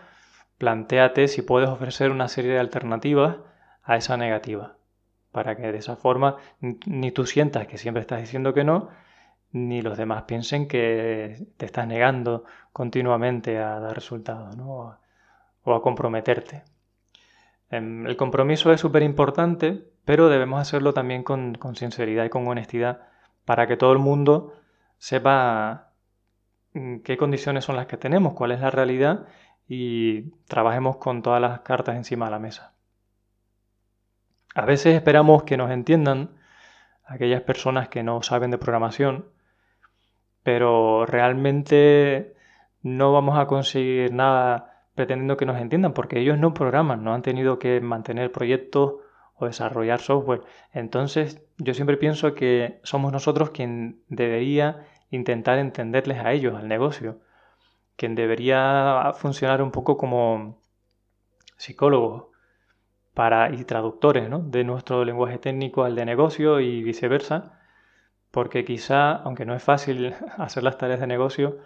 planteate 0.59 1.29
si 1.29 1.41
puedes 1.41 1.71
ofrecer 1.71 2.11
una 2.11 2.29
serie 2.29 2.53
de 2.53 2.61
alternativas 2.61 3.39
a 3.83 3.97
esa 3.97 4.19
negativa, 4.19 4.77
para 5.37 5.55
que 5.55 5.71
de 5.71 5.77
esa 5.77 5.97
forma 5.97 6.37
ni 6.87 7.13
tú 7.13 7.27
sientas 7.27 7.67
que 7.67 7.77
siempre 7.77 8.01
estás 8.01 8.23
diciendo 8.23 8.55
que 8.55 8.65
no, 8.65 8.89
ni 9.53 9.83
los 9.83 9.99
demás 9.99 10.23
piensen 10.23 10.67
que 10.67 11.47
te 11.59 11.67
estás 11.67 11.87
negando 11.87 12.45
continuamente 12.73 13.59
a 13.59 13.79
dar 13.79 13.95
resultados. 13.95 14.57
o 14.59 15.75
a 15.75 15.83
comprometerte. 15.83 16.63
Em, 17.71 18.07
el 18.07 18.17
compromiso 18.17 18.73
es 18.73 18.81
súper 18.81 19.03
importante, 19.03 19.85
pero 20.07 20.31
debemos 20.31 20.59
hacerlo 20.59 20.95
también 20.95 21.23
con, 21.23 21.59
sinceridad 21.75 22.25
y 22.25 22.31
con 22.31 22.49
honestidad 22.49 23.03
para 23.45 23.67
que 23.67 23.77
todo 23.77 23.93
el 23.93 23.99
mundo 23.99 24.55
sepa 24.97 25.93
mm, 26.73 27.01
qué 27.01 27.19
condiciones 27.19 27.65
son 27.65 27.77
las 27.77 27.87
que 27.87 27.99
tenemos, 27.99 28.33
cuál 28.33 28.53
es 28.53 28.61
la 28.61 28.71
realidad 28.71 29.27
y 29.69 30.31
trabajemos 30.49 30.97
con 30.97 31.21
todas 31.23 31.43
las 31.43 31.61
cartas 31.61 31.97
encima 31.97 32.27
de 32.27 32.31
la 32.31 32.39
mesa. 32.39 32.76
A 34.57 34.65
veces 34.65 34.95
esperamos 34.95 35.43
que 35.43 35.59
nos 35.59 35.71
entiendan 35.71 36.31
aquellas 37.05 37.43
personas 37.43 37.91
que 37.91 38.03
no 38.03 38.23
saben 38.23 38.51
de 38.51 38.57
programación, 38.57 39.27
pero 40.43 41.05
realmente 41.05 42.35
no 42.81 43.13
vamos 43.13 43.39
a 43.39 43.47
conseguir 43.49 44.15
nada 44.15 44.87
pretendiendo 44.95 45.37
que 45.37 45.45
nos 45.45 45.61
entiendan, 45.61 45.93
porque 45.93 46.21
ellos 46.21 46.39
no 46.39 46.55
programan, 46.55 47.05
no 47.05 47.13
han 47.13 47.21
tenido 47.21 47.59
que 47.59 47.83
mantener 47.83 48.33
proyectos 48.33 48.95
o 49.35 49.45
desarrollar 49.45 50.01
software. 50.01 50.41
Entonces, 50.73 51.43
yo 51.59 51.75
siempre 51.75 51.99
pienso 51.99 52.33
que 52.33 52.81
somos 52.83 53.13
nosotros 53.13 53.51
quien 53.51 54.01
debería 54.09 54.87
intentar 55.11 55.59
entenderles 55.59 56.25
a 56.25 56.33
ellos, 56.33 56.55
al 56.55 56.67
negocio, 56.67 57.21
quien 57.97 58.15
debería 58.15 59.13
funcionar 59.17 59.61
un 59.61 59.71
poco 59.71 59.99
como 59.99 60.63
psicólogos 61.59 62.35
para, 63.17 63.51
y 63.51 63.65
traductores 63.65 64.29
¿no? 64.29 64.41
de 64.41 64.63
nuestro 64.63 65.05
lenguaje 65.05 65.39
técnico 65.39 65.85
al 65.85 65.97
de 65.97 66.05
negocio 66.05 66.61
y 66.61 66.83
viceversa, 66.83 67.59
porque 68.31 68.65
quizá, 68.67 69.13
aunque 69.13 69.47
no 69.47 69.55
es 69.55 69.63
fácil 69.63 70.15
hacer 70.39 70.63
las 70.63 70.79
tareas 70.79 71.01
de 71.01 71.07
negocio, 71.07 71.59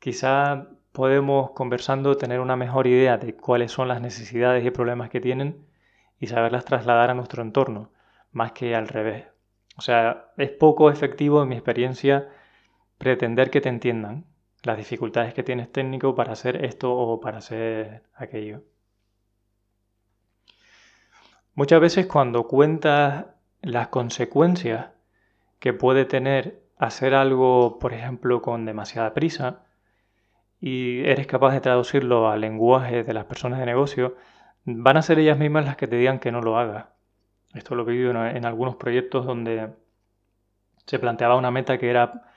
quizá 0.00 0.68
podemos 0.92 1.52
conversando 1.52 2.16
tener 2.16 2.40
una 2.40 2.56
mejor 2.56 2.88
idea 2.88 3.18
de 3.18 3.36
cuáles 3.36 3.70
son 3.72 3.88
las 3.88 4.00
necesidades 4.02 4.64
y 4.66 4.70
problemas 4.72 5.10
que 5.10 5.20
tienen 5.20 5.64
y 6.18 6.26
saberlas 6.26 6.64
trasladar 6.64 7.10
a 7.10 7.14
nuestro 7.14 7.42
entorno, 7.42 7.92
más 8.32 8.52
que 8.52 8.74
al 8.74 8.88
revés. 8.88 9.26
O 9.78 9.82
sea, 9.82 10.32
es 10.36 10.50
poco 10.50 10.90
efectivo 10.90 11.42
en 11.42 11.50
mi 11.50 11.54
experiencia 11.56 12.28
pretender 12.98 13.50
que 13.50 13.60
te 13.60 13.68
entiendan 13.68 14.26
las 14.64 14.76
dificultades 14.78 15.34
que 15.34 15.44
tienes 15.44 15.70
técnico 15.72 16.16
para 16.16 16.32
hacer 16.32 16.64
esto 16.64 16.92
o 16.92 17.20
para 17.20 17.38
hacer 17.38 18.02
aquello. 18.14 18.62
Muchas 21.54 21.80
veces 21.80 22.06
cuando 22.06 22.46
cuentas 22.46 23.26
las 23.62 23.88
consecuencias 23.88 24.90
que 25.58 25.72
puede 25.72 26.04
tener 26.04 26.62
hacer 26.78 27.14
algo, 27.14 27.78
por 27.78 27.92
ejemplo, 27.92 28.40
con 28.40 28.64
demasiada 28.64 29.12
prisa, 29.12 29.64
y 30.60 31.00
eres 31.00 31.26
capaz 31.26 31.52
de 31.52 31.60
traducirlo 31.60 32.28
al 32.28 32.40
lenguaje 32.40 33.02
de 33.04 33.14
las 33.14 33.24
personas 33.24 33.58
de 33.58 33.66
negocio, 33.66 34.16
van 34.64 34.96
a 34.96 35.02
ser 35.02 35.18
ellas 35.18 35.38
mismas 35.38 35.64
las 35.64 35.76
que 35.76 35.86
te 35.86 35.96
digan 35.96 36.18
que 36.18 36.32
no 36.32 36.40
lo 36.40 36.58
hagas. 36.58 36.86
Esto 37.54 37.74
lo 37.74 37.82
he 37.82 37.92
vivido 37.92 38.10
en 38.10 38.44
algunos 38.44 38.76
proyectos 38.76 39.26
donde 39.26 39.70
se 40.86 40.98
planteaba 40.98 41.36
una 41.36 41.50
meta 41.50 41.78
que 41.78 41.90
era 41.90 42.30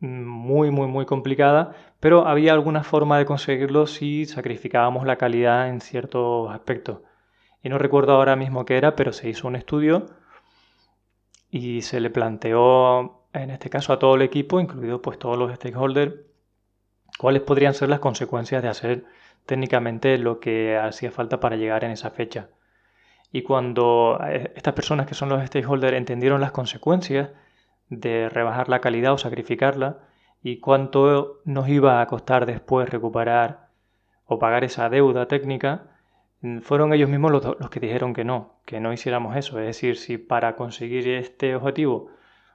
muy, 0.00 0.70
muy, 0.70 0.86
muy 0.86 1.06
complicada, 1.06 1.74
pero 2.00 2.26
había 2.26 2.52
alguna 2.52 2.82
forma 2.82 3.18
de 3.18 3.26
conseguirlo 3.26 3.86
si 3.86 4.26
sacrificábamos 4.26 5.06
la 5.06 5.16
calidad 5.16 5.68
en 5.68 5.80
ciertos 5.80 6.52
aspectos. 6.52 6.98
Y 7.64 7.70
no 7.70 7.78
recuerdo 7.78 8.12
ahora 8.12 8.36
mismo 8.36 8.66
qué 8.66 8.76
era, 8.76 8.94
pero 8.94 9.14
se 9.14 9.28
hizo 9.30 9.48
un 9.48 9.56
estudio 9.56 10.06
y 11.50 11.80
se 11.80 11.98
le 11.98 12.10
planteó, 12.10 13.26
en 13.32 13.50
este 13.50 13.70
caso 13.70 13.94
a 13.94 13.98
todo 13.98 14.16
el 14.16 14.22
equipo, 14.22 14.60
incluido 14.60 15.00
pues 15.00 15.18
todos 15.18 15.38
los 15.38 15.50
stakeholders, 15.54 16.14
cuáles 17.18 17.40
podrían 17.40 17.72
ser 17.72 17.88
las 17.88 18.00
consecuencias 18.00 18.62
de 18.62 18.68
hacer 18.68 19.04
técnicamente 19.46 20.18
lo 20.18 20.40
que 20.40 20.76
hacía 20.76 21.10
falta 21.10 21.40
para 21.40 21.56
llegar 21.56 21.84
en 21.84 21.92
esa 21.92 22.10
fecha. 22.10 22.50
Y 23.32 23.42
cuando 23.42 24.20
eh, 24.22 24.52
estas 24.56 24.74
personas 24.74 25.06
que 25.06 25.14
son 25.14 25.30
los 25.30 25.42
stakeholders 25.46 25.96
entendieron 25.96 26.42
las 26.42 26.52
consecuencias 26.52 27.30
de 27.88 28.28
rebajar 28.28 28.68
la 28.68 28.82
calidad 28.82 29.14
o 29.14 29.18
sacrificarla 29.18 30.00
y 30.42 30.58
cuánto 30.58 31.40
nos 31.46 31.66
iba 31.70 32.02
a 32.02 32.06
costar 32.08 32.44
después 32.44 32.90
recuperar 32.90 33.68
o 34.26 34.38
pagar 34.38 34.64
esa 34.64 34.90
deuda 34.90 35.28
técnica, 35.28 35.93
fueron 36.62 36.92
ellos 36.92 37.08
mismos 37.08 37.30
los, 37.32 37.44
los, 37.58 37.70
que 37.70 37.80
dijeron 37.80 38.14
que 38.14 38.24
no, 38.24 38.60
que 38.64 38.80
no 38.80 38.92
hiciéramos 38.92 39.36
eso. 39.36 39.58
Es 39.58 39.66
decir, 39.66 39.96
si 39.96 40.18
para 40.18 40.56
conseguir 40.56 41.08
este 41.08 41.54
objetivo 41.54 42.10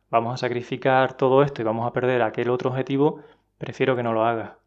vamos 0.09 0.33
a 0.33 0.37
sacrificar 0.37 1.13
todo 1.13 1.43
esto 1.43 1.61
y 1.61 1.65
vamos 1.65 1.87
a 1.87 1.93
perder 1.93 2.21
aquel 2.21 2.49
otro 2.49 2.69
objetivo, 2.69 3.21
prefiero 3.57 3.95
que 3.95 4.03
no 4.03 4.13
lo 4.13 4.25
haga. 4.25 4.59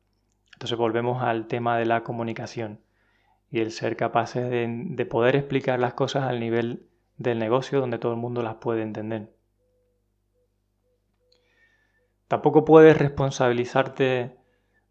Entonces 0.54 0.78
volvemos 0.78 1.22
al 1.22 1.46
tema 1.46 1.76
de 1.76 1.86
la 1.86 2.02
comunicación 2.02 2.80
y 3.50 3.60
el 3.60 3.70
ser 3.70 3.96
capaces 3.96 4.48
de, 4.48 5.06
poder 5.06 5.36
explicar 5.36 5.78
las 5.78 5.94
cosas 5.94 6.24
al 6.24 6.40
nivel 6.40 6.86
del 7.18 7.38
negocio 7.38 7.80
donde 7.80 7.98
todo 7.98 8.12
el 8.12 8.18
mundo 8.18 8.42
las 8.42 8.54
puede 8.56 8.82
entender. 8.82 9.30
Tampoco 12.28 12.64
puedes 12.64 12.96
responsabilizarte 12.96 14.36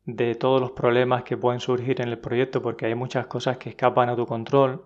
de 0.05 0.35
todos 0.35 0.59
los 0.59 0.71
problemas 0.71 1.23
que 1.23 1.37
pueden 1.37 1.59
surgir 1.59 2.01
en 2.01 2.09
el 2.09 2.17
proyecto 2.19 2.61
porque 2.61 2.87
hay 2.87 2.95
muchas 2.95 3.27
cosas 3.27 3.57
que 3.57 3.69
escapan 3.69 4.09
a 4.09 4.15
tu 4.15 4.25
control 4.25 4.85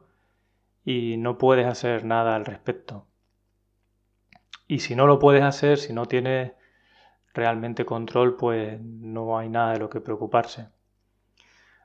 y 0.84 1.18
no 1.18 1.38
puedes 1.38 1.66
hacer 1.66 2.06
nada 2.06 2.36
al 2.36 2.46
respecto. 2.46 3.08
Y 4.68 4.80
si 4.80 4.96
no 4.96 5.08
lo 5.08 5.20
puedes 5.20 5.44
hacer, 5.44 5.78
si 5.78 5.94
no 5.94 6.06
tienes 6.06 6.54
realmente 7.34 7.86
control, 7.86 8.36
pues 8.36 8.80
no 8.82 9.38
hay 9.38 9.50
nada 9.50 9.74
de 9.74 9.80
lo 9.80 9.90
que 9.90 10.02
preocuparse. 10.02 10.70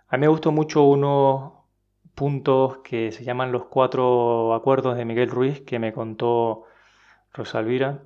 A 0.09 0.17
mí 0.17 0.23
me 0.23 0.29
gustó 0.29 0.53
mucho 0.53 0.85
unos 0.85 1.53
puntos 2.15 2.79
que 2.79 3.13
se 3.13 3.25
llaman 3.25 3.53
los 3.53 3.67
cuatro 3.67 4.55
acuerdos 4.55 4.97
de 4.97 5.05
Miguel 5.05 5.31
Ruiz 5.31 5.61
que 5.61 5.79
me 5.79 5.93
contó 5.93 6.65
Rosalvira 7.33 8.03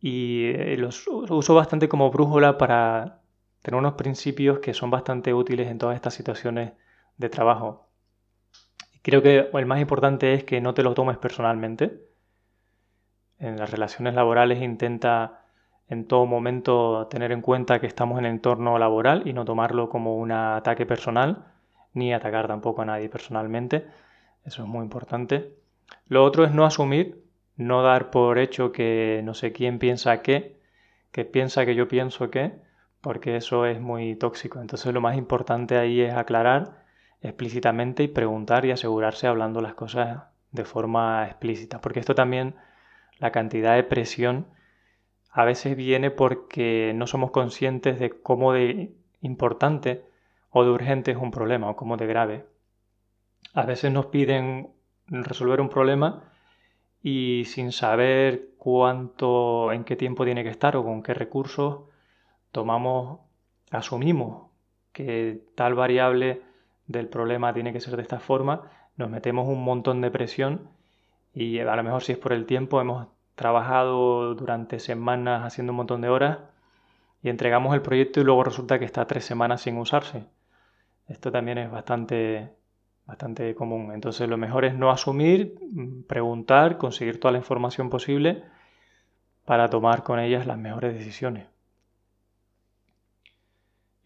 y 0.00 0.46
eh, 0.46 0.76
los 0.76 1.06
uso 1.08 1.54
bastante 1.54 1.88
como 1.88 2.10
brújula 2.10 2.58
para 2.58 3.20
tener 3.66 3.80
unos 3.80 3.94
principios 3.94 4.60
que 4.60 4.72
son 4.74 4.92
bastante 4.92 5.34
útiles 5.34 5.66
en 5.66 5.78
todas 5.78 5.96
estas 5.96 6.14
situaciones 6.14 6.74
de 7.16 7.28
trabajo. 7.28 7.88
Creo 9.02 9.22
que 9.22 9.50
el 9.52 9.66
más 9.66 9.80
importante 9.80 10.34
es 10.34 10.44
que 10.44 10.60
no 10.60 10.72
te 10.72 10.84
lo 10.84 10.94
tomes 10.94 11.16
personalmente. 11.16 12.00
En 13.40 13.56
las 13.56 13.68
relaciones 13.68 14.14
laborales 14.14 14.62
intenta 14.62 15.40
en 15.88 16.06
todo 16.06 16.26
momento 16.26 17.08
tener 17.08 17.32
en 17.32 17.40
cuenta 17.40 17.80
que 17.80 17.88
estamos 17.88 18.20
en 18.20 18.26
el 18.26 18.34
entorno 18.34 18.78
laboral 18.78 19.26
y 19.26 19.32
no 19.32 19.44
tomarlo 19.44 19.88
como 19.88 20.16
un 20.16 20.30
ataque 20.30 20.86
personal, 20.86 21.46
ni 21.92 22.14
atacar 22.14 22.46
tampoco 22.46 22.82
a 22.82 22.84
nadie 22.84 23.08
personalmente. 23.08 23.84
Eso 24.44 24.62
es 24.62 24.68
muy 24.68 24.84
importante. 24.84 25.56
Lo 26.06 26.22
otro 26.22 26.44
es 26.44 26.52
no 26.52 26.66
asumir, 26.66 27.20
no 27.56 27.82
dar 27.82 28.12
por 28.12 28.38
hecho 28.38 28.70
que 28.70 29.22
no 29.24 29.34
sé 29.34 29.50
quién 29.50 29.80
piensa 29.80 30.22
qué, 30.22 30.60
que 31.10 31.24
piensa 31.24 31.66
que 31.66 31.74
yo 31.74 31.88
pienso 31.88 32.30
qué, 32.30 32.64
porque 33.06 33.36
eso 33.36 33.66
es 33.66 33.80
muy 33.80 34.16
tóxico. 34.16 34.60
Entonces 34.60 34.92
lo 34.92 35.00
más 35.00 35.16
importante 35.16 35.78
ahí 35.78 36.00
es 36.00 36.12
aclarar 36.12 36.82
explícitamente 37.20 38.02
y 38.02 38.08
preguntar 38.08 38.64
y 38.64 38.72
asegurarse 38.72 39.28
hablando 39.28 39.60
las 39.60 39.74
cosas 39.74 40.24
de 40.50 40.64
forma 40.64 41.24
explícita, 41.26 41.80
porque 41.80 42.00
esto 42.00 42.16
también, 42.16 42.56
la 43.20 43.30
cantidad 43.30 43.76
de 43.76 43.84
presión 43.84 44.48
a 45.30 45.44
veces 45.44 45.76
viene 45.76 46.10
porque 46.10 46.94
no 46.96 47.06
somos 47.06 47.30
conscientes 47.30 48.00
de 48.00 48.10
cómo 48.10 48.52
de 48.52 48.96
importante 49.20 50.04
o 50.50 50.64
de 50.64 50.70
urgente 50.70 51.12
es 51.12 51.16
un 51.16 51.30
problema 51.30 51.70
o 51.70 51.76
cómo 51.76 51.96
de 51.96 52.08
grave. 52.08 52.46
A 53.54 53.66
veces 53.66 53.92
nos 53.92 54.06
piden 54.06 54.72
resolver 55.06 55.60
un 55.60 55.68
problema 55.68 56.24
y 57.00 57.44
sin 57.44 57.70
saber 57.70 58.48
cuánto, 58.58 59.70
en 59.70 59.84
qué 59.84 59.94
tiempo 59.94 60.24
tiene 60.24 60.42
que 60.42 60.50
estar 60.50 60.76
o 60.76 60.82
con 60.82 61.04
qué 61.04 61.14
recursos, 61.14 61.82
tomamos, 62.56 63.20
asumimos 63.70 64.48
que 64.90 65.44
tal 65.56 65.74
variable 65.74 66.40
del 66.86 67.06
problema 67.06 67.52
tiene 67.52 67.70
que 67.74 67.82
ser 67.82 67.96
de 67.96 68.02
esta 68.02 68.18
forma, 68.18 68.70
nos 68.96 69.10
metemos 69.10 69.46
un 69.46 69.62
montón 69.62 70.00
de 70.00 70.10
presión 70.10 70.70
y 71.34 71.58
a 71.58 71.76
lo 71.76 71.82
mejor 71.82 72.02
si 72.02 72.12
es 72.12 72.18
por 72.18 72.32
el 72.32 72.46
tiempo 72.46 72.80
hemos 72.80 73.08
trabajado 73.34 74.34
durante 74.34 74.78
semanas 74.78 75.44
haciendo 75.44 75.74
un 75.74 75.76
montón 75.76 76.00
de 76.00 76.08
horas 76.08 76.38
y 77.22 77.28
entregamos 77.28 77.74
el 77.74 77.82
proyecto 77.82 78.22
y 78.22 78.24
luego 78.24 78.42
resulta 78.42 78.78
que 78.78 78.86
está 78.86 79.06
tres 79.06 79.26
semanas 79.26 79.60
sin 79.60 79.76
usarse. 79.76 80.24
Esto 81.08 81.30
también 81.30 81.58
es 81.58 81.70
bastante, 81.70 82.54
bastante 83.04 83.54
común. 83.54 83.92
Entonces 83.92 84.30
lo 84.30 84.38
mejor 84.38 84.64
es 84.64 84.74
no 84.74 84.90
asumir, 84.90 85.58
preguntar, 86.08 86.78
conseguir 86.78 87.20
toda 87.20 87.32
la 87.32 87.38
información 87.38 87.90
posible 87.90 88.44
para 89.44 89.68
tomar 89.68 90.04
con 90.04 90.20
ellas 90.20 90.46
las 90.46 90.56
mejores 90.56 90.94
decisiones. 90.94 91.48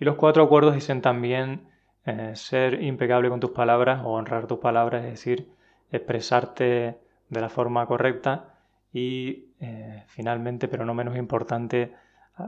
Y 0.01 0.05
los 0.07 0.17
cuatro 0.17 0.43
acuerdos 0.43 0.75
dicen 0.75 1.03
también 1.03 1.69
eh, 2.07 2.33
ser 2.35 2.83
impecable 2.83 3.29
con 3.29 3.39
tus 3.39 3.51
palabras 3.51 4.01
o 4.03 4.13
honrar 4.13 4.47
tus 4.47 4.59
palabras, 4.59 5.05
es 5.05 5.11
decir, 5.11 5.53
expresarte 5.93 6.99
de 7.29 7.41
la 7.41 7.51
forma 7.51 7.87
correcta 7.87 8.55
y 8.93 9.51
eh, 9.61 10.05
finalmente, 10.07 10.69
pero 10.69 10.87
no 10.87 10.95
menos 10.95 11.17
importante, 11.17 11.95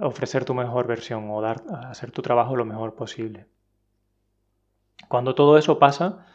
ofrecer 0.01 0.47
tu 0.47 0.55
mejor 0.55 0.87
versión 0.87 1.31
o 1.31 1.43
dar, 1.43 1.63
hacer 1.89 2.11
tu 2.11 2.23
trabajo 2.23 2.57
lo 2.57 2.65
mejor 2.65 2.95
posible. 2.95 3.47
Cuando 5.09 5.35
todo 5.35 5.59
eso 5.59 5.79
pasa, 5.79 6.27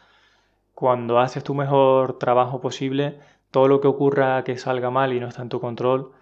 cuando 0.74 1.18
haces 1.18 1.42
tu 1.42 1.54
mejor 1.54 2.18
trabajo 2.18 2.60
posible, 2.60 3.18
todo 3.50 3.66
lo 3.66 3.80
que 3.80 3.88
ocurra 3.88 4.44
que 4.44 4.56
salga 4.56 4.90
mal 4.90 5.12
y 5.12 5.18
no 5.18 5.26
está 5.26 5.42
en 5.42 5.48
tu 5.48 5.60
control, 5.60 6.12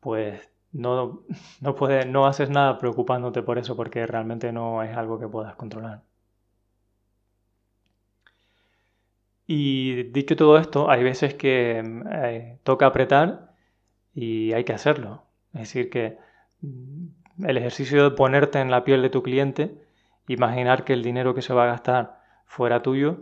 pues 0.00 0.49
no, 0.72 1.22
no, 1.60 1.74
puedes, 1.74 2.06
no 2.06 2.26
haces 2.26 2.50
nada 2.50 2.78
preocupándote 2.78 3.42
por 3.42 3.58
eso 3.58 3.76
porque 3.76 4.06
realmente 4.06 4.52
no 4.52 4.82
es 4.82 4.96
algo 4.96 5.18
que 5.18 5.28
puedas 5.28 5.54
controlar. 5.56 6.02
Y 9.46 10.04
dicho 10.12 10.36
todo 10.36 10.58
esto, 10.58 10.90
hay 10.90 11.02
veces 11.02 11.34
que 11.34 11.82
eh, 12.12 12.58
toca 12.62 12.86
apretar 12.86 13.52
y 14.14 14.52
hay 14.52 14.64
que 14.64 14.72
hacerlo. 14.72 15.24
Es 15.54 15.60
decir, 15.62 15.90
que 15.90 16.18
mm, 16.62 17.46
el 17.46 17.56
ejercicio 17.56 18.04
de 18.04 18.16
ponerte 18.16 18.60
en 18.60 18.70
la 18.70 18.84
piel 18.84 19.02
de 19.02 19.10
tu 19.10 19.22
cliente, 19.22 19.74
imaginar 20.28 20.84
que 20.84 20.92
el 20.92 21.02
dinero 21.02 21.34
que 21.34 21.42
se 21.42 21.52
va 21.54 21.64
a 21.64 21.66
gastar 21.66 22.20
fuera 22.46 22.82
tuyo, 22.82 23.18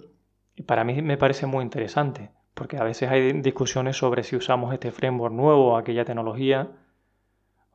para 0.67 0.85
mí 0.85 1.01
me 1.03 1.17
parece 1.17 1.47
muy 1.47 1.63
interesante, 1.65 2.31
porque 2.55 2.77
a 2.77 2.85
veces 2.85 3.11
hay 3.11 3.33
discusiones 3.41 3.97
sobre 3.97 4.23
si 4.23 4.37
usamos 4.37 4.73
este 4.75 4.93
framework 4.93 5.35
nuevo 5.35 5.73
o 5.73 5.77
aquella 5.79 6.05
tecnología, 6.05 6.69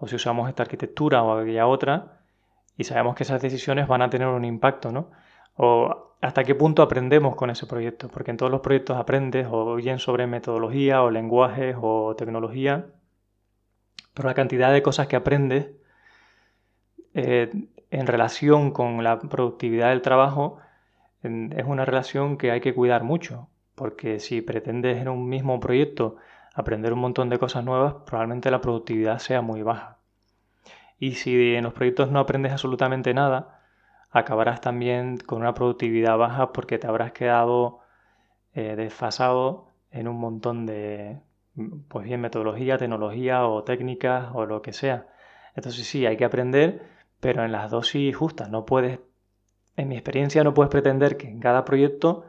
o 0.03 0.07
si 0.07 0.17
usamos 0.17 0.49
esta 0.49 0.63
arquitectura 0.63 1.23
o 1.23 1.37
aquella 1.37 1.65
otra, 1.65 2.19
y 2.77 2.83
sabemos 2.83 3.15
que 3.15 3.23
esas 3.23 3.41
decisiones 3.41 3.87
van 3.87 4.01
a 4.01 4.09
tener 4.09 4.27
un 4.27 4.43
impacto, 4.43 4.91
¿no? 4.91 5.11
o 5.55 6.15
hasta 6.21 6.43
qué 6.43 6.55
punto 6.55 6.81
aprendemos 6.81 7.35
con 7.35 7.49
ese 7.49 7.67
proyecto, 7.67 8.09
porque 8.09 8.31
en 8.31 8.37
todos 8.37 8.51
los 8.51 8.59
proyectos 8.59 8.97
aprendes 8.97 9.47
o 9.49 9.75
bien 9.75 9.99
sobre 9.99 10.27
metodología 10.27 11.03
o 11.03 11.09
lenguajes 11.09 11.77
o 11.79 12.15
tecnología, 12.17 12.87
pero 14.13 14.27
la 14.27 14.35
cantidad 14.35 14.73
de 14.73 14.81
cosas 14.81 15.07
que 15.07 15.15
aprendes 15.15 15.71
eh, 17.13 17.49
en 17.91 18.07
relación 18.07 18.71
con 18.71 19.03
la 19.03 19.19
productividad 19.19 19.89
del 19.89 20.01
trabajo 20.01 20.59
es 21.21 21.65
una 21.65 21.85
relación 21.85 22.37
que 22.37 22.51
hay 22.51 22.59
que 22.59 22.73
cuidar 22.75 23.03
mucho, 23.03 23.47
porque 23.75 24.19
si 24.19 24.41
pretendes 24.41 24.97
en 24.97 25.07
un 25.07 25.29
mismo 25.29 25.61
proyecto 25.61 26.17
aprender 26.53 26.91
un 26.91 26.99
montón 26.99 27.29
de 27.29 27.39
cosas 27.39 27.63
nuevas, 27.63 27.95
probablemente 28.05 28.51
la 28.51 28.59
productividad 28.59 29.19
sea 29.19 29.41
muy 29.41 29.63
baja. 29.63 29.92
Y 30.99 31.13
si 31.15 31.55
en 31.55 31.63
los 31.63 31.73
proyectos 31.73 32.11
no 32.11 32.19
aprendes 32.19 32.51
absolutamente 32.51 33.13
nada, 33.13 33.61
acabarás 34.11 34.61
también 34.61 35.17
con 35.17 35.39
una 35.39 35.53
productividad 35.53 36.17
baja 36.17 36.53
porque 36.53 36.77
te 36.77 36.87
habrás 36.87 37.11
quedado 37.11 37.79
eh, 38.53 38.75
desfasado 38.75 39.67
en 39.91 40.07
un 40.07 40.19
montón 40.19 40.65
de, 40.65 41.19
pues 41.87 42.05
bien, 42.05 42.21
metodología, 42.21 42.77
tecnología 42.77 43.45
o 43.47 43.63
técnicas 43.63 44.29
o 44.33 44.45
lo 44.45 44.61
que 44.61 44.73
sea. 44.73 45.07
Entonces 45.55 45.87
sí, 45.87 46.05
hay 46.05 46.17
que 46.17 46.25
aprender, 46.25 46.83
pero 47.19 47.43
en 47.43 47.51
las 47.51 47.71
dosis 47.71 48.15
justas. 48.15 48.49
No 48.49 48.65
puedes, 48.65 48.99
en 49.75 49.87
mi 49.87 49.95
experiencia, 49.95 50.43
no 50.43 50.53
puedes 50.53 50.71
pretender 50.71 51.17
que 51.17 51.27
en 51.27 51.39
cada 51.39 51.65
proyecto 51.65 52.25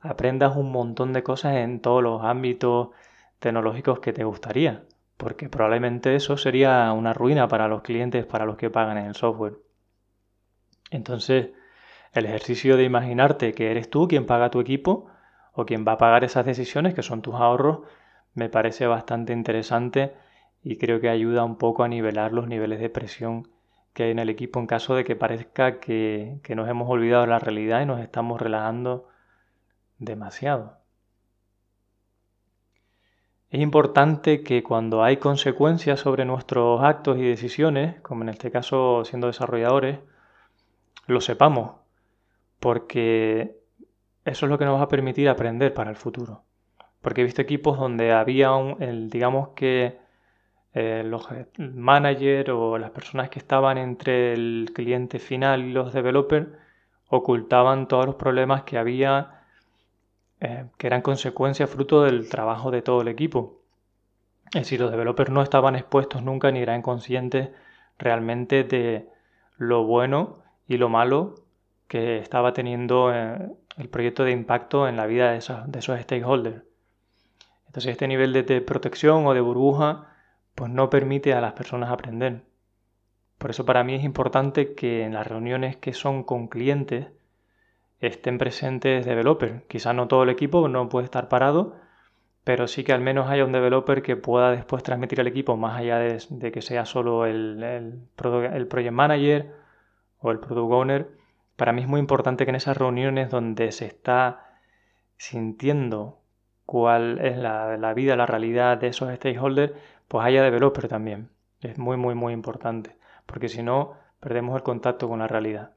aprendas 0.00 0.56
un 0.56 0.72
montón 0.72 1.12
de 1.12 1.22
cosas 1.22 1.56
en 1.56 1.80
todos 1.80 2.02
los 2.02 2.22
ámbitos 2.22 2.90
tecnológicos 3.38 4.00
que 4.00 4.12
te 4.12 4.24
gustaría, 4.24 4.84
porque 5.22 5.48
probablemente 5.48 6.16
eso 6.16 6.36
sería 6.36 6.92
una 6.92 7.14
ruina 7.14 7.46
para 7.46 7.68
los 7.68 7.82
clientes, 7.82 8.26
para 8.26 8.44
los 8.44 8.56
que 8.56 8.70
pagan 8.70 8.98
el 8.98 9.14
software. 9.14 9.54
Entonces, 10.90 11.50
el 12.12 12.26
ejercicio 12.26 12.76
de 12.76 12.82
imaginarte 12.82 13.52
que 13.52 13.70
eres 13.70 13.88
tú 13.88 14.08
quien 14.08 14.26
paga 14.26 14.50
tu 14.50 14.58
equipo 14.58 15.06
o 15.52 15.64
quien 15.64 15.86
va 15.86 15.92
a 15.92 15.98
pagar 15.98 16.24
esas 16.24 16.44
decisiones, 16.44 16.92
que 16.92 17.04
son 17.04 17.22
tus 17.22 17.36
ahorros, 17.36 17.86
me 18.34 18.48
parece 18.48 18.88
bastante 18.88 19.32
interesante 19.32 20.12
y 20.60 20.76
creo 20.76 21.00
que 21.00 21.08
ayuda 21.08 21.44
un 21.44 21.56
poco 21.56 21.84
a 21.84 21.88
nivelar 21.88 22.32
los 22.32 22.48
niveles 22.48 22.80
de 22.80 22.90
presión 22.90 23.46
que 23.92 24.02
hay 24.02 24.10
en 24.10 24.18
el 24.18 24.28
equipo 24.28 24.58
en 24.58 24.66
caso 24.66 24.96
de 24.96 25.04
que 25.04 25.14
parezca 25.14 25.78
que, 25.78 26.40
que 26.42 26.56
nos 26.56 26.68
hemos 26.68 26.90
olvidado 26.90 27.22
de 27.22 27.28
la 27.28 27.38
realidad 27.38 27.80
y 27.80 27.86
nos 27.86 28.00
estamos 28.00 28.40
relajando 28.40 29.08
demasiado. 30.00 30.81
Es 33.52 33.60
importante 33.60 34.42
que 34.42 34.62
cuando 34.62 35.02
hay 35.04 35.18
consecuencias 35.18 36.00
sobre 36.00 36.24
nuestros 36.24 36.82
actos 36.82 37.18
y 37.18 37.22
decisiones, 37.22 38.00
como 38.00 38.22
en 38.22 38.30
este 38.30 38.50
caso 38.50 39.04
siendo 39.04 39.26
desarrolladores, 39.26 39.98
lo 41.06 41.20
sepamos, 41.20 41.72
porque 42.58 43.58
eso 44.24 44.46
es 44.46 44.50
lo 44.50 44.56
que 44.56 44.64
nos 44.64 44.78
va 44.78 44.84
a 44.84 44.88
permitir 44.88 45.28
aprender 45.28 45.74
para 45.74 45.90
el 45.90 45.96
futuro. 45.96 46.44
Porque 47.02 47.20
he 47.20 47.24
visto 47.24 47.42
equipos 47.42 47.78
donde 47.78 48.12
había 48.12 48.52
un, 48.52 49.10
digamos 49.10 49.50
que 49.50 49.98
eh, 50.72 51.02
los 51.04 51.28
managers 51.58 52.48
o 52.48 52.78
las 52.78 52.90
personas 52.92 53.28
que 53.28 53.38
estaban 53.38 53.76
entre 53.76 54.32
el 54.32 54.70
cliente 54.74 55.18
final 55.18 55.62
y 55.62 55.72
los 55.72 55.92
developers 55.92 56.48
ocultaban 57.08 57.86
todos 57.86 58.06
los 58.06 58.14
problemas 58.14 58.62
que 58.62 58.78
había 58.78 59.41
eh, 60.44 60.64
que 60.76 60.88
eran 60.88 61.02
consecuencia 61.02 61.68
fruto 61.68 62.02
del 62.02 62.28
trabajo 62.28 62.72
de 62.72 62.82
todo 62.82 63.02
el 63.02 63.06
equipo. 63.06 63.62
Es 64.46 64.62
decir, 64.62 64.80
los 64.80 64.90
developers 64.90 65.30
no 65.30 65.40
estaban 65.40 65.76
expuestos 65.76 66.20
nunca 66.24 66.50
ni 66.50 66.58
eran 66.58 66.82
conscientes 66.82 67.50
realmente 67.96 68.64
de 68.64 69.08
lo 69.56 69.84
bueno 69.84 70.42
y 70.66 70.78
lo 70.78 70.88
malo 70.88 71.36
que 71.86 72.18
estaba 72.18 72.52
teniendo 72.52 73.14
eh, 73.14 73.52
el 73.76 73.88
proyecto 73.88 74.24
de 74.24 74.32
impacto 74.32 74.88
en 74.88 74.96
la 74.96 75.06
vida 75.06 75.30
de 75.30 75.38
esos, 75.38 75.70
de 75.70 75.80
stakeholders. 75.80 76.64
Entonces 77.66 77.92
este 77.92 78.08
nivel 78.08 78.32
de, 78.32 78.60
protección 78.62 79.24
o 79.24 79.34
de 79.34 79.40
burbuja 79.40 80.08
pues 80.56 80.72
no 80.72 80.90
permite 80.90 81.34
a 81.34 81.40
las 81.40 81.52
personas 81.52 81.88
aprender. 81.92 82.42
Por 83.38 83.50
eso 83.50 83.64
para 83.64 83.84
mí 83.84 83.94
es 83.94 84.02
importante 84.02 84.74
que 84.74 85.04
en 85.04 85.14
las 85.14 85.24
reuniones 85.28 85.76
que 85.76 85.92
son 85.92 86.24
con 86.24 86.48
clientes 86.48 87.06
estén 88.02 88.38
presentes 88.38 89.06
developers. 89.06 89.62
Quizá 89.68 89.92
no 89.92 90.08
todo 90.08 90.24
el 90.24 90.30
equipo 90.30 90.68
no 90.68 90.88
puede 90.88 91.04
estar 91.04 91.28
parado, 91.28 91.76
pero 92.44 92.66
sí 92.66 92.84
que 92.84 92.92
al 92.92 93.00
menos 93.00 93.30
haya 93.30 93.44
un 93.44 93.52
developer 93.52 94.02
que 94.02 94.16
pueda 94.16 94.50
después 94.50 94.82
transmitir 94.82 95.20
al 95.20 95.28
equipo 95.28 95.56
más 95.56 95.78
allá 95.78 95.98
de, 95.98 96.52
que 96.52 96.62
sea 96.62 96.84
solo 96.84 97.26
el, 97.26 97.62
el, 97.62 98.08
project 98.16 98.90
manager 98.92 99.52
o 100.18 100.32
el 100.32 100.40
product 100.40 100.72
owner. 100.72 101.10
Para 101.56 101.72
mí 101.72 101.82
es 101.82 101.88
muy 101.88 102.00
importante 102.00 102.44
que 102.44 102.50
en 102.50 102.56
esas 102.56 102.76
reuniones 102.76 103.30
donde 103.30 103.70
se 103.72 103.86
está 103.86 104.58
sintiendo 105.16 106.18
cuál 106.66 107.18
es 107.20 107.36
la, 107.36 107.92
vida, 107.94 108.16
la 108.16 108.26
realidad 108.26 108.78
de 108.78 108.88
esos 108.88 109.14
stakeholders, 109.14 109.74
pues 110.08 110.24
haya 110.24 110.42
developer 110.42 110.88
también. 110.88 111.30
Es 111.60 111.78
muy, 111.78 111.96
muy, 111.96 112.14
muy 112.16 112.32
importante, 112.32 112.96
porque 113.26 113.48
si 113.48 113.62
no, 113.62 113.92
perdemos 114.18 114.56
el 114.56 114.62
contacto 114.64 115.08
con 115.08 115.20
la 115.20 115.28
realidad. 115.28 115.74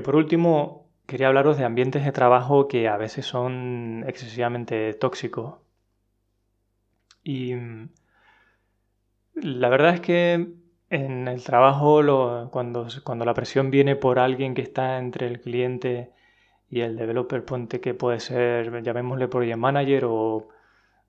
Y 0.00 0.02
por 0.02 0.16
último, 0.16 0.88
quería 1.06 1.28
hablaros 1.28 1.58
de 1.58 1.64
ambientes 1.66 2.06
de 2.06 2.12
trabajo 2.12 2.68
que 2.68 2.88
a 2.88 2.96
veces 2.96 3.26
son 3.26 4.02
excesivamente 4.08 4.94
tóxicos. 4.94 5.56
Y 7.22 7.54
mm, 7.54 7.90
la 9.34 9.68
verdad 9.68 9.94
es 9.94 10.00
que 10.00 10.54
en 10.88 11.28
el 11.28 11.44
trabajo, 11.44 12.48
cuando, 12.50 12.88
cuando 13.04 13.24
la 13.26 13.34
presión 13.34 13.70
viene 13.70 13.94
por 13.94 14.18
alguien 14.18 14.54
que 14.54 14.62
está 14.62 14.96
entre 14.98 15.26
el 15.26 15.42
cliente 15.42 16.12
y 16.70 16.80
el 16.80 16.96
developer 16.96 17.44
ponte 17.44 17.80
que 17.82 17.92
puede 17.92 18.20
ser, 18.20 18.82
llamémosle 18.82 19.28
Project 19.28 19.58
Manager 19.58 20.04
o 20.06 20.48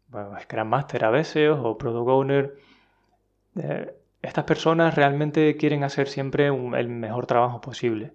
bueno, 0.10 0.38
Scrum 0.42 0.68
Master 0.68 1.06
a 1.06 1.12
veces 1.12 1.50
o 1.50 1.78
Product 1.78 2.10
Owner. 2.10 2.56
Eh, 3.56 3.96
estas 4.22 4.44
personas 4.44 4.96
realmente 4.96 5.56
quieren 5.56 5.86
hacer 5.86 6.10
siempre 6.10 6.48
el 6.48 6.90
mejor 6.90 7.26
trabajo 7.26 7.62
posible. 7.62 8.14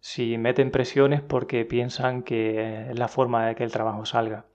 Si 0.00 0.38
meten 0.38 0.70
presiones 0.70 1.22
porque 1.22 1.64
piensan 1.64 2.22
que 2.22 2.90
es 2.90 2.98
la 2.98 3.08
forma 3.08 3.46
de 3.46 3.54
que 3.54 3.64
el 3.64 3.72
trabajo 3.72 4.04
salga. 4.06 4.46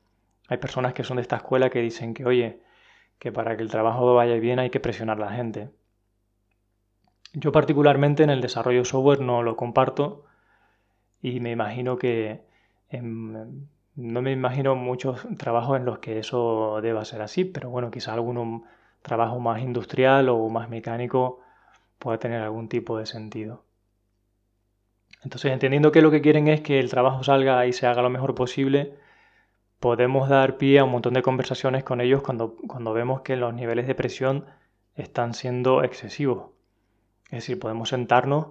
Hay 0.47 0.58
personas 0.58 0.93
que 0.93 1.03
son 1.03 1.17
de 1.17 1.21
esta 1.21 1.38
escuela 1.38 1.69
que 1.69 1.79
dicen 1.82 2.13
que, 2.13 2.25
oye, 2.25 2.62
que 3.19 3.32
para 3.32 3.56
que 3.56 3.63
el 3.63 3.69
trabajo 3.69 4.13
vaya 4.15 4.36
bien 4.36 4.60
hay 4.60 4.69
que 4.69 4.79
presionar 4.79 5.17
a 5.17 5.25
la 5.25 5.32
gente. 5.32 5.69
Yo 7.34 7.51
particularmente 7.51 8.23
en 8.23 8.29
el 8.29 8.41
desarrollo 8.41 8.79
de 8.79 8.86
software 8.86 9.21
no 9.21 9.41
lo 9.43 9.56
comparto 9.56 10.25
y 11.21 11.39
me 11.39 11.51
imagino 11.51 11.97
que 11.97 12.43
no 12.91 14.21
me 14.21 14.32
imagino 14.32 14.75
muchos 14.75 15.25
trabajos 15.38 15.77
en 15.77 15.86
los 15.86 15.99
que 15.99 16.19
eso 16.19 16.79
deba 16.82 17.06
ser 17.06 17.21
así, 17.21 17.45
pero 17.45 17.69
bueno, 17.69 17.89
quizá 17.91 18.13
algún 18.13 18.65
trabajo 19.01 19.39
más 19.39 19.62
industrial 19.62 20.29
o 20.29 20.49
más 20.49 20.69
mecánico 20.69 21.39
pueda 21.97 22.19
tener 22.19 22.41
algún 22.41 22.69
tipo 22.69 22.97
de 22.97 23.06
sentido. 23.06 23.63
Entonces, 25.23 25.51
entendiendo 25.51 25.91
que 25.91 26.01
lo 26.01 26.12
que 26.12 26.21
quieren 26.21 26.47
es 26.47 26.62
que 26.62 26.79
el 26.79 26.89
trabajo 26.89 27.23
salga 27.23 27.65
y 27.65 27.73
se 27.73 27.88
haga 27.88 28.01
lo 28.01 28.09
mejor 28.09 28.36
posible, 28.36 28.95
podemos 29.79 30.29
dar 30.29 30.57
pie 30.57 30.79
a 30.79 30.83
un 30.83 30.91
montón 30.91 31.13
de 31.13 31.21
conversaciones 31.21 31.83
con 31.83 32.01
ellos 32.01 32.21
cuando, 32.21 32.55
cuando 32.67 32.93
vemos 32.93 33.21
que 33.21 33.36
los 33.36 33.53
niveles 33.53 33.88
de 33.88 33.95
presión 33.95 34.45
están 34.95 35.33
siendo 35.33 35.83
excesivos. 35.83 36.51
Es 37.25 37.39
decir, 37.39 37.59
podemos 37.59 37.89
sentarnos 37.89 38.47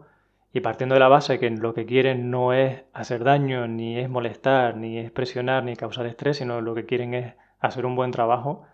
y 0.52 0.60
partiendo 0.60 0.94
de 0.94 1.00
la 1.00 1.08
base 1.08 1.38
que 1.38 1.50
lo 1.50 1.72
que 1.74 1.86
quieren 1.86 2.30
no 2.30 2.52
es 2.52 2.82
hacer 2.92 3.24
daño, 3.24 3.66
ni 3.68 3.98
es 3.98 4.08
molestar, 4.08 4.76
ni 4.76 4.98
es 4.98 5.10
presionar, 5.10 5.64
ni 5.64 5.76
causar 5.76 6.06
estrés, 6.06 6.38
sino 6.38 6.60
lo 6.60 6.74
que 6.74 6.84
quieren 6.84 7.14
es 7.14 7.34
hacer 7.60 7.86
un 7.86 7.96
buen 7.96 8.10
trabajo, 8.10 8.64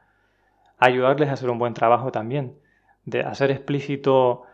ayudarles 0.78 1.28
a 1.28 1.34
hacer 1.34 1.50
un 1.50 1.58
buen 1.58 1.74
trabajo 1.74 2.11
también, 2.11 2.58
de 3.04 3.20
hacer 3.20 3.50
explícito 3.50 4.44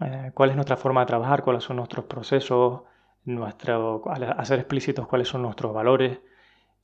eh, 0.00 0.30
cuál 0.34 0.50
es 0.50 0.56
nuestra 0.56 0.76
forma 0.76 1.00
de 1.00 1.06
trabajar, 1.06 1.42
cuáles 1.42 1.64
son 1.64 1.76
nuestros 1.76 2.06
procesos, 2.06 2.82
nuestro, 3.24 4.02
hacer 4.36 4.58
explícitos 4.58 5.06
cuáles 5.06 5.28
son 5.28 5.42
nuestros 5.42 5.72
valores, 5.72 6.20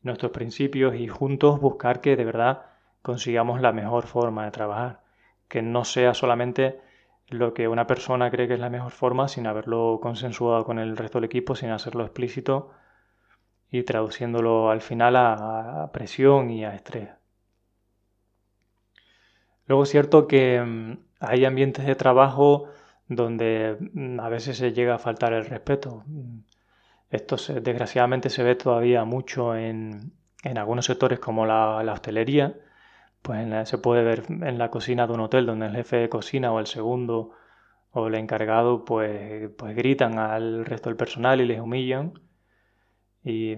nuestros 0.03 0.33
principios 0.33 0.95
y 0.95 1.09
juntos 1.09 1.61
buscar 1.61 2.01
que 2.01 2.17
de 2.17 2.25
verdad 2.25 2.67
consigamos 3.03 3.61
la 3.61 3.73
mejor 3.73 4.07
forma 4.07 4.45
de 4.45 4.51
trabajar, 4.51 5.01
que 5.49 5.63
no 5.63 5.85
sea 5.85 6.15
solamente 6.15 6.81
lo 7.29 7.55
que 7.55 7.69
una 7.69 7.87
persona 7.87 8.31
cree 8.31 8.49
que 8.49 8.55
es 8.55 8.61
la 8.61 8.71
mejor 8.71 8.93
forma 8.93 9.29
sin 9.29 9.47
haberlo 9.47 10.01
consensuado 10.03 10.65
con 10.65 10.79
el 10.79 10.97
resto 10.97 11.19
del 11.19 11.27
equipo, 11.27 11.55
sin 11.55 11.71
hacerlo 11.71 12.05
explícito 12.05 12.71
y 13.71 13.85
traduciéndolo 13.85 14.71
al 14.71 14.81
final 14.81 15.17
a, 15.17 15.91
presión 15.93 16.51
y 16.51 16.65
a 16.65 16.75
estrés. 16.75 17.11
Luego 19.67 19.85
es 19.85 19.91
cierto 19.91 20.27
que 20.27 20.61
mm, 20.61 20.99
hay 21.21 21.45
ambientes 21.45 21.87
de 21.87 21.95
trabajo 21.95 22.69
donde 23.11 23.77
mm, 23.93 24.21
a 24.21 24.31
veces 24.31 24.57
se 24.57 24.73
llega 24.73 24.95
a 24.95 24.99
faltar 24.99 25.35
el 25.35 25.45
respeto. 25.45 26.05
Esto 27.11 27.37
desgraciadamente 27.61 28.31
se 28.31 28.43
ve 28.43 28.55
todavía 28.55 29.05
mucho 29.05 29.55
en, 29.55 30.13
algunos 30.57 30.87
sectores 30.87 31.19
como 31.19 31.45
la 31.45 31.93
hostelería, 31.93 32.55
pues 33.23 33.69
se 33.69 33.79
puede 33.79 34.03
ver 34.03 34.25
en 34.29 34.59
la 34.59 34.71
cocina 34.71 35.07
de 35.07 35.13
un 35.13 35.21
hotel 35.21 35.47
donde 35.47 35.67
el 35.67 35.77
jefe 35.77 35.97
de 35.97 36.09
cocina 36.09 36.53
o 36.53 36.61
el 36.61 36.67
segundo 36.67 37.33
o 37.93 38.07
el 38.07 38.15
encargado 38.15 38.85
pues, 38.85 39.51
pues 39.57 39.77
gritan 39.77 40.19
al 40.19 40.65
resto 40.65 40.89
del 40.89 40.97
personal 40.97 41.41
y 41.41 41.47
les 41.47 41.61
humillan. 41.61 42.15
Y 43.23 43.57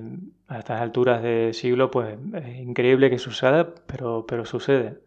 a 0.48 0.58
estas 0.58 0.80
alturas 0.80 1.22
de 1.22 1.52
siglo 1.52 1.90
pues 1.90 2.18
es 2.34 2.56
increíble 2.58 3.10
que 3.10 3.18
suceda, 3.18 3.74
pero, 3.86 4.26
pero 4.26 4.44
sucede. 4.44 5.00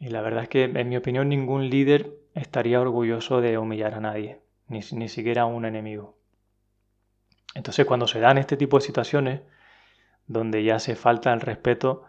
Y 0.00 0.08
la 0.08 0.22
verdad 0.22 0.44
es 0.44 0.48
que 0.48 0.64
en 0.64 0.88
mi 0.88 0.96
opinión 0.96 1.28
ningún 1.28 1.70
líder 1.70 2.21
estaría 2.34 2.80
orgulloso 2.80 3.40
de 3.40 3.58
humillar 3.58 3.94
a 3.94 4.00
nadie, 4.00 4.40
ni, 4.68 4.80
ni 4.92 5.08
siquiera 5.08 5.42
a 5.42 5.46
un 5.46 5.64
enemigo. 5.64 6.16
Entonces 7.54 7.86
cuando 7.86 8.06
se 8.06 8.20
dan 8.20 8.38
este 8.38 8.56
tipo 8.56 8.78
de 8.78 8.84
situaciones 8.86 9.42
donde 10.26 10.64
ya 10.64 10.76
hace 10.76 10.96
falta 10.96 11.32
el 11.32 11.40
respeto, 11.40 12.04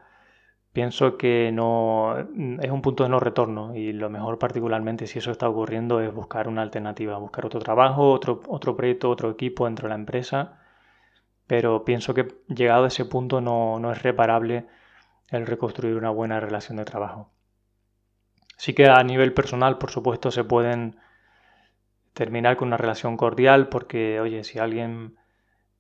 pienso 0.72 1.18
que 1.18 1.52
no 1.54 2.18
es 2.18 2.72
un 2.72 2.82
punto 2.82 3.04
de 3.04 3.10
no 3.10 3.20
retorno 3.20 3.76
y 3.76 3.94
lo 3.94 4.10
mejor 4.10 4.40
particularmente 4.40 5.08
si 5.08 5.20
eso 5.20 5.32
está 5.32 5.50
ocurriendo 5.50 6.02
es 6.02 6.14
buscar 6.14 6.48
una 6.48 6.62
alternativa, 6.62 7.18
buscar 7.18 7.46
otro 7.46 7.60
trabajo, 7.60 8.12
otro, 8.12 8.42
otro 8.48 8.76
proyecto, 8.76 9.10
otro 9.10 9.30
equipo 9.30 9.66
dentro 9.66 9.88
de 9.88 9.90
la 9.90 9.96
empresa, 10.00 10.60
pero 11.48 11.86
pienso 11.86 12.14
que 12.14 12.28
llegado 12.48 12.86
a 12.86 12.88
ese 12.88 13.06
punto 13.06 13.42
no, 13.42 13.80
no 13.80 13.92
es 13.92 14.02
reparable 14.02 14.66
el 15.30 15.46
reconstruir 15.46 15.96
una 15.96 16.10
buena 16.10 16.40
relación 16.40 16.78
de 16.78 16.86
trabajo. 16.86 17.33
Sí 18.64 18.74
que 18.74 18.88
a 18.88 19.04
nivel 19.04 19.34
personal, 19.34 19.78
por 19.78 19.92
supuesto, 19.92 20.32
se 20.32 20.46
pueden 20.46 20.96
terminar 22.14 22.56
con 22.56 22.70
una 22.70 22.78
relación 22.78 23.18
cordial 23.18 23.68
porque, 23.68 24.22
oye, 24.22 24.46
si 24.46 24.58
alguien 24.58 25.18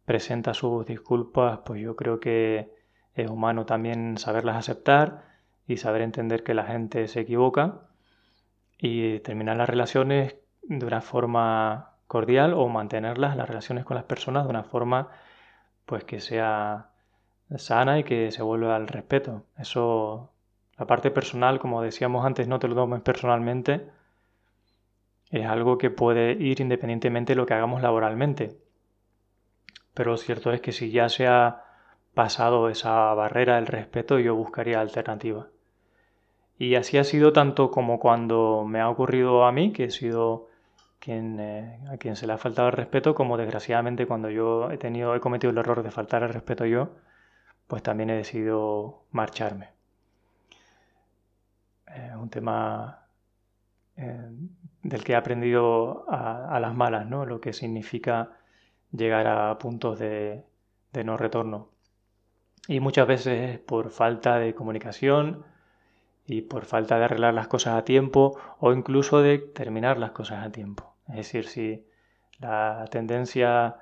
presenta 0.04 0.54
sus 0.54 0.86
disculpas, 0.86 1.60
pues 1.66 1.82
yo 1.82 1.96
creo 1.96 2.20
que 2.20 2.74
es 3.14 3.30
humano 3.30 3.66
también 3.66 4.18
saberlas 4.18 4.58
aceptar 4.58 5.24
y 5.66 5.78
saber 5.78 6.02
entender 6.02 6.44
que 6.44 6.54
la 6.54 6.66
gente 6.66 7.08
se 7.08 7.22
equivoca 7.22 7.88
y 8.78 9.20
terminar 9.20 9.56
las 9.56 9.70
relaciones 9.70 10.36
de 10.64 10.86
una 10.86 11.00
forma 11.00 11.96
cordial 12.08 12.54
o 12.54 12.68
mantenerlas, 12.68 13.38
las 13.38 13.48
relaciones 13.48 13.86
con 13.86 13.96
las 13.96 14.04
personas 14.04 14.44
de 14.44 14.50
una 14.50 14.66
forma 14.66 15.08
pues 15.86 16.04
que 16.04 16.20
sea 16.20 16.90
sana 17.56 18.00
y 18.00 18.04
que 18.04 18.30
se 18.32 18.44
vuelva 18.44 18.76
al 18.76 18.90
respeto. 18.90 19.46
Eso, 19.58 20.33
la 20.84 20.88
parte 20.88 21.12
personal, 21.12 21.60
como 21.60 21.82
decíamos 21.82 22.26
antes, 22.26 22.50
no 22.50 22.60
te 22.60 22.68
lo 22.68 22.76
tomes 22.76 23.02
personalmente, 23.02 23.88
es 25.32 25.46
algo 25.46 25.78
que 25.78 25.90
puede 25.90 26.34
ir 26.34 26.60
independientemente 26.60 27.32
de 27.32 27.38
lo 27.38 27.46
que 27.46 27.54
hagamos 27.54 27.82
laboralmente. 27.82 28.58
Pero 29.94 30.12
lo 30.12 30.18
cierto 30.18 30.52
es 30.52 30.60
que 30.60 30.74
si 30.74 30.92
ya 30.92 31.08
se 31.08 31.26
ha 31.26 31.64
pasado 32.14 32.68
esa 32.68 33.14
barrera 33.14 33.56
del 33.56 33.68
respeto, 33.68 34.20
yo 34.20 34.36
buscaría 34.36 34.82
alternativas. 34.82 35.48
Y 36.60 36.76
así 36.76 36.98
ha 36.98 37.06
sido 37.06 37.32
tanto 37.32 37.72
como 37.72 37.98
cuando 37.98 38.66
me 38.68 38.82
ha 38.82 38.90
ocurrido 38.90 39.46
a 39.46 39.54
mí, 39.54 39.72
que 39.72 39.86
he 39.86 39.90
sido 39.90 40.50
quien, 41.00 41.40
eh, 41.40 41.80
a 41.90 41.96
quien 41.96 42.18
se 42.18 42.28
le 42.28 42.34
ha 42.34 42.38
faltado 42.38 42.68
el 42.68 42.74
respeto, 42.74 43.16
como 43.16 43.38
desgraciadamente 43.38 44.06
cuando 44.06 44.30
yo 44.30 44.70
he 44.70 44.78
tenido, 44.78 45.16
he 45.16 45.22
cometido 45.22 45.52
el 45.52 45.58
error 45.60 45.82
de 45.82 45.92
faltar 45.92 46.24
el 46.24 46.34
respeto 46.34 46.66
yo, 46.66 46.90
pues 47.68 47.82
también 47.84 48.10
he 48.10 48.18
decidido 48.18 49.06
marcharme. 49.12 49.73
Es 51.96 52.16
un 52.16 52.30
tema 52.30 53.08
eh, 53.96 54.30
del 54.82 55.04
que 55.04 55.14
he 55.14 55.16
aprendido 55.16 56.06
a, 56.10 56.60
las 56.60 56.74
malas, 56.74 57.08
¿no? 57.08 57.26
Lo 57.26 57.40
que 57.40 57.54
significa 57.54 58.32
llegar 58.92 59.28
a 59.28 59.58
puntos 59.58 60.00
de, 60.00 60.44
de 60.92 61.04
no 61.04 61.18
retorno. 61.18 61.70
Y 62.68 62.80
muchas 62.80 63.08
veces 63.08 63.60
por 63.60 63.92
falta 63.92 64.38
de 64.38 64.56
comunicación 64.56 65.46
y 66.26 66.42
por 66.42 66.66
falta 66.66 66.98
de 66.98 67.06
arreglar 67.06 67.34
las 67.34 67.48
cosas 67.48 67.76
a 67.78 67.84
tiempo 67.84 68.38
o 68.60 68.72
incluso 68.72 69.22
de 69.22 69.40
terminar 69.40 69.98
las 70.00 70.12
cosas 70.12 70.46
a 70.46 70.52
tiempo. 70.52 70.96
Es 71.10 71.16
decir, 71.16 71.46
si 71.48 71.86
la 72.40 72.86
tendencia 72.90 73.78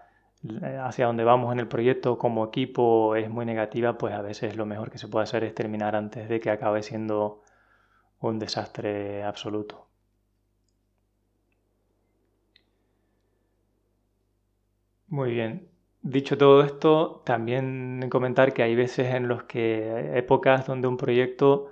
hacia 0.84 1.06
donde 1.06 1.24
vamos 1.24 1.54
en 1.54 1.60
el 1.60 1.68
proyecto 1.68 2.18
como 2.18 2.46
equipo 2.46 3.16
es 3.16 3.30
muy 3.30 3.46
negativa, 3.46 3.98
pues 3.98 4.14
a 4.14 4.22
veces 4.22 4.56
lo 4.56 4.66
mejor 4.66 4.90
que 4.90 4.98
se 4.98 5.08
puede 5.08 5.24
hacer 5.24 5.44
es 5.44 5.54
terminar 5.54 5.96
antes 5.96 6.28
de 6.30 6.40
que 6.40 6.50
acabe 6.50 6.82
siendo 6.82 7.44
un 8.22 8.40
desastre 8.40 9.24
absoluto. 9.24 9.88
Muy 15.08 15.32
bien. 15.34 15.68
Dicho 16.02 16.38
todo 16.38 16.64
esto, 16.64 17.22
también 17.26 18.08
comentar 18.10 18.54
que 18.54 18.64
hay 18.64 18.76
veces 18.76 19.14
en 19.14 19.28
los 19.28 19.44
que 19.44 20.18
épocas 20.18 20.66
donde 20.66 20.88
un 20.88 20.98
proyecto 20.98 21.68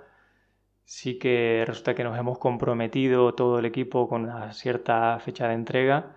sí 0.84 1.18
que 1.18 1.64
resulta 1.66 1.94
que 1.94 2.04
nos 2.04 2.18
hemos 2.18 2.38
comprometido 2.38 3.34
todo 3.34 3.58
el 3.60 3.66
equipo 3.66 4.08
con 4.08 4.24
una 4.24 4.52
cierta 4.54 5.18
fecha 5.20 5.48
de 5.48 5.54
entrega 5.54 6.16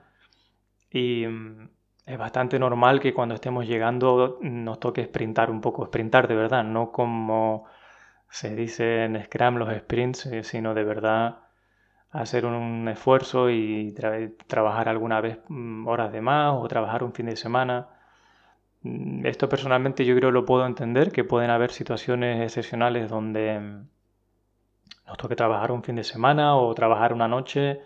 y 0.92 1.26
mm, 1.28 1.70
es 2.08 2.18
bastante 2.18 2.60
normal 2.60 3.00
que 3.02 3.14
cuando 3.14 3.36
estemos 3.36 3.68
llegando 3.68 4.40
nos 4.42 4.80
toque 4.80 5.06
sprintar 5.06 5.52
un 5.52 5.62
poco, 5.62 5.86
sprintar 5.88 6.28
de 6.28 6.36
verdad, 6.36 6.64
no 6.64 6.92
como 6.92 7.66
se 8.34 8.56
dice 8.56 9.04
en 9.04 9.24
Scrum 9.24 9.58
los 9.58 9.72
sprints, 9.78 10.26
eh, 10.26 10.44
sino 10.44 10.74
de 10.74 10.84
verdad 10.84 11.38
hacer 12.12 12.46
un 12.48 12.88
esfuerzo 12.90 13.52
y 13.52 13.94
trabajar 14.48 14.90
alguna 14.90 15.22
vez 15.22 15.40
mm, 15.50 15.88
horas 15.88 16.12
de 16.12 16.22
más 16.22 16.54
o 16.56 16.68
trabajar 16.68 17.04
un 17.04 17.14
fin 17.14 17.28
de 17.28 17.36
semana. 17.36 17.90
Mm, 18.82 19.26
esto 19.28 19.50
personalmente 19.50 20.06
yo 20.06 20.16
creo 20.16 20.32
lo 20.32 20.46
puedo 20.46 20.66
entender, 20.66 21.12
que 21.12 21.24
pueden 21.24 21.52
haber 21.52 21.72
situaciones 21.72 22.42
excepcionales 22.42 23.10
donde 23.10 23.60
mm, 23.60 23.88
nos 25.08 25.18
toque 25.18 25.36
trabajar 25.36 25.72
un 25.72 25.84
fin 25.84 25.96
de 25.96 26.04
semana 26.04 26.56
o 26.58 26.74
trabajar 26.74 27.14
una 27.14 27.28
noche 27.28 27.82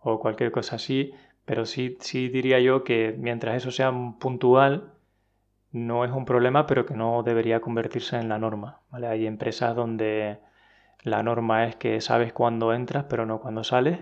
o 0.00 0.20
cualquier 0.20 0.52
cosa 0.52 0.76
así, 0.76 1.12
pero 1.44 1.66
sí, 1.66 1.98
sí 2.00 2.28
diría 2.28 2.60
yo 2.60 2.84
que 2.84 3.14
mientras 3.18 3.56
eso 3.56 3.70
sea 3.70 3.92
puntual, 4.20 4.91
no 5.72 6.04
es 6.04 6.12
un 6.12 6.24
problema, 6.24 6.66
pero 6.66 6.86
que 6.86 6.94
no 6.94 7.22
debería 7.22 7.60
convertirse 7.60 8.16
en 8.16 8.28
la 8.28 8.38
norma. 8.38 8.80
¿vale? 8.90 9.08
Hay 9.08 9.26
empresas 9.26 9.74
donde 9.74 10.38
la 11.02 11.22
norma 11.22 11.66
es 11.66 11.76
que 11.76 12.00
sabes 12.00 12.32
cuándo 12.32 12.72
entras, 12.74 13.06
pero 13.08 13.26
no 13.26 13.40
cuándo 13.40 13.64
sales. 13.64 14.00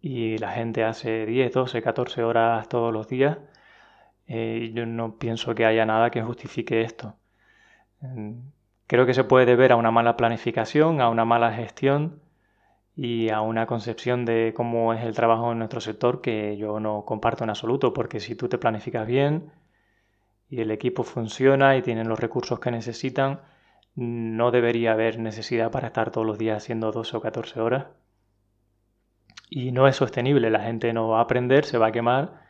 Y 0.00 0.38
la 0.38 0.52
gente 0.52 0.84
hace 0.84 1.26
10, 1.26 1.52
12, 1.52 1.82
14 1.82 2.22
horas 2.22 2.68
todos 2.68 2.92
los 2.92 3.08
días. 3.08 3.38
Eh, 4.28 4.60
y 4.70 4.72
yo 4.72 4.86
no 4.86 5.18
pienso 5.18 5.54
que 5.54 5.66
haya 5.66 5.84
nada 5.86 6.10
que 6.10 6.22
justifique 6.22 6.82
esto. 6.82 7.16
Creo 8.86 9.06
que 9.06 9.14
se 9.14 9.24
puede 9.24 9.46
deber 9.46 9.72
a 9.72 9.76
una 9.76 9.90
mala 9.90 10.16
planificación, 10.16 11.00
a 11.00 11.10
una 11.10 11.24
mala 11.24 11.52
gestión 11.52 12.20
y 12.96 13.30
a 13.30 13.40
una 13.40 13.66
concepción 13.66 14.24
de 14.24 14.52
cómo 14.56 14.94
es 14.94 15.04
el 15.04 15.14
trabajo 15.14 15.52
en 15.52 15.58
nuestro 15.58 15.80
sector 15.80 16.20
que 16.22 16.56
yo 16.56 16.80
no 16.80 17.04
comparto 17.04 17.44
en 17.44 17.50
absoluto, 17.50 17.92
porque 17.92 18.20
si 18.20 18.34
tú 18.36 18.48
te 18.48 18.58
planificas 18.58 19.06
bien 19.06 19.52
y 20.50 20.60
el 20.60 20.70
equipo 20.70 21.04
funciona 21.04 21.76
y 21.76 21.82
tienen 21.82 22.08
los 22.08 22.20
recursos 22.20 22.60
que 22.60 22.70
necesitan, 22.70 23.40
no 23.94 24.50
debería 24.50 24.92
haber 24.92 25.18
necesidad 25.18 25.70
para 25.70 25.88
estar 25.88 26.10
todos 26.10 26.26
los 26.26 26.38
días 26.38 26.58
haciendo 26.58 26.92
12 26.92 27.16
o 27.16 27.20
14 27.20 27.60
horas. 27.60 27.86
Y 29.48 29.72
no 29.72 29.88
es 29.88 29.96
sostenible, 29.96 30.50
la 30.50 30.60
gente 30.60 30.92
no 30.92 31.08
va 31.08 31.18
a 31.18 31.22
aprender, 31.22 31.64
se 31.64 31.78
va 31.78 31.88
a 31.88 31.92
quemar 31.92 32.42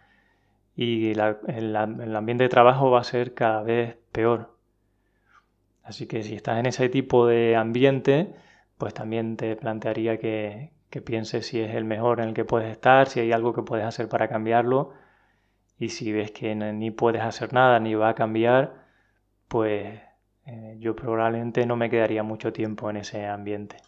y 0.74 1.10
el, 1.10 1.20
el 1.48 2.16
ambiente 2.16 2.44
de 2.44 2.48
trabajo 2.48 2.90
va 2.90 3.00
a 3.00 3.04
ser 3.04 3.34
cada 3.34 3.62
vez 3.62 3.96
peor. 4.12 4.56
Así 5.82 6.06
que 6.06 6.22
si 6.22 6.34
estás 6.34 6.58
en 6.58 6.66
ese 6.66 6.88
tipo 6.88 7.26
de 7.26 7.56
ambiente, 7.56 8.34
pues 8.78 8.94
también 8.94 9.36
te 9.36 9.56
plantearía 9.56 10.18
que, 10.18 10.70
pienses 11.04 11.46
si 11.46 11.60
es 11.60 11.74
el 11.74 11.84
mejor 11.84 12.20
en 12.20 12.28
el 12.28 12.34
que 12.34 12.44
puedes 12.44 12.70
estar, 12.70 13.08
si 13.08 13.20
hay 13.20 13.32
algo 13.32 13.52
que 13.52 13.62
puedes 13.62 13.84
hacer 13.84 14.08
para 14.08 14.28
cambiarlo. 14.28 14.92
Y 15.80 15.88
si 15.88 16.12
ves 16.12 16.30
que 16.30 16.54
ni 16.54 16.90
puedes 16.90 17.22
hacer 17.22 17.54
nada 17.54 17.80
ni 17.80 17.94
va 17.94 18.10
a 18.10 18.14
cambiar, 18.14 18.84
pues 19.48 20.00
eh, 20.46 20.76
yo 20.78 20.94
probablemente 20.94 21.64
no 21.66 21.76
me 21.76 21.90
quedaría 21.90 22.22
mucho 22.22 22.52
tiempo 22.52 22.90
en 22.90 22.98
ese 22.98 23.26
ambiente. 23.26 23.78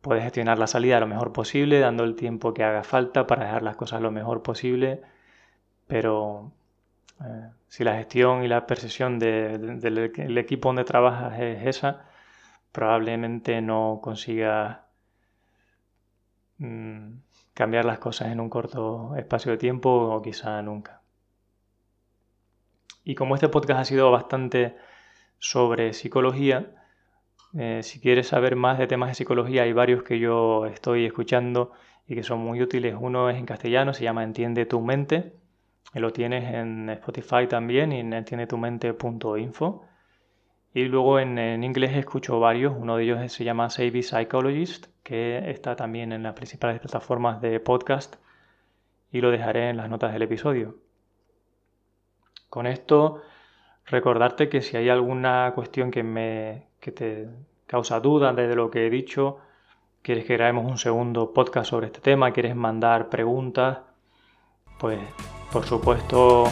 Puedes 0.00 0.22
gestionar 0.22 0.58
la 0.58 0.68
salida 0.68 1.00
lo 1.00 1.08
mejor 1.08 1.32
posible, 1.32 1.80
dando 1.80 2.04
el 2.04 2.14
tiempo 2.14 2.54
que 2.54 2.62
haga 2.62 2.84
falta 2.84 3.26
para 3.26 3.46
dejar 3.46 3.64
las 3.64 3.76
cosas 3.76 4.00
lo 4.00 4.12
mejor 4.12 4.44
posible, 4.44 5.02
pero 5.88 6.52
eh, 7.20 7.50
si 7.68 7.84
la 7.84 7.96
gestión 7.96 8.44
y 8.44 8.48
la 8.48 8.66
percepción 8.66 9.18
del 9.18 10.38
equipo 10.38 10.68
donde 10.68 10.84
trabajas 10.84 11.40
es 11.40 11.66
esa, 11.66 12.06
probablemente 12.72 13.60
no 13.62 14.00
consigas 14.02 14.78
mm, 16.58 17.14
cambiar 17.58 17.84
las 17.84 17.98
cosas 17.98 18.32
en 18.32 18.40
un 18.40 18.48
corto 18.48 19.14
espacio 19.16 19.52
de 19.52 19.58
tiempo 19.58 19.90
o 19.90 20.22
quizá 20.22 20.62
nunca. 20.62 21.02
Y 23.04 23.14
como 23.14 23.34
este 23.34 23.48
podcast 23.48 23.80
ha 23.80 23.84
sido 23.84 24.10
bastante 24.10 24.76
sobre 25.38 25.92
psicología, 25.92 26.74
eh, 27.54 27.80
si 27.82 28.00
quieres 28.00 28.28
saber 28.28 28.56
más 28.56 28.78
de 28.78 28.86
temas 28.86 29.10
de 29.10 29.14
psicología, 29.16 29.64
hay 29.64 29.72
varios 29.72 30.02
que 30.04 30.18
yo 30.18 30.66
estoy 30.66 31.04
escuchando 31.04 31.72
y 32.06 32.14
que 32.14 32.22
son 32.22 32.38
muy 32.38 32.62
útiles. 32.62 32.94
Uno 32.98 33.28
es 33.28 33.36
en 33.36 33.46
castellano, 33.46 33.92
se 33.92 34.04
llama 34.04 34.22
Entiende 34.22 34.64
tu 34.64 34.80
mente 34.80 35.34
lo 35.94 36.12
tienes 36.12 36.52
en 36.54 36.90
Spotify 36.90 37.46
también 37.48 37.92
y 37.92 38.00
en 38.00 38.12
entiendetumente.info. 38.12 39.87
Y 40.74 40.84
luego 40.84 41.18
en, 41.18 41.64
inglés 41.64 41.96
escucho 41.96 42.40
varios, 42.40 42.74
uno 42.76 42.96
de 42.96 43.04
ellos 43.04 43.32
se 43.32 43.44
llama 43.44 43.70
Savvy 43.70 44.02
Psychologist, 44.02 44.86
que 45.02 45.50
está 45.50 45.76
también 45.76 46.12
en 46.12 46.22
las 46.22 46.34
principales 46.34 46.78
plataformas 46.80 47.40
de 47.40 47.58
podcast 47.58 48.16
y 49.10 49.20
lo 49.20 49.30
dejaré 49.30 49.70
en 49.70 49.78
las 49.78 49.88
notas 49.88 50.12
del 50.12 50.22
episodio. 50.22 50.76
Con 52.50 52.66
esto, 52.66 53.22
recordarte 53.86 54.48
que 54.48 54.60
si 54.60 54.76
hay 54.76 54.90
alguna 54.90 55.52
cuestión 55.54 55.90
que, 55.90 56.02
me, 56.02 56.66
que 56.80 56.92
te 56.92 57.28
causa 57.66 58.00
duda 58.00 58.32
de 58.34 58.54
lo 58.54 58.70
que 58.70 58.86
he 58.86 58.90
dicho, 58.90 59.38
quieres 60.02 60.26
que 60.26 60.34
grabemos 60.34 60.70
un 60.70 60.78
segundo 60.78 61.32
podcast 61.32 61.70
sobre 61.70 61.86
este 61.86 62.00
tema, 62.00 62.32
quieres 62.32 62.54
mandar 62.54 63.08
preguntas, 63.08 63.78
pues 64.78 65.00
Por 65.50 65.64
supuesto, 65.64 66.44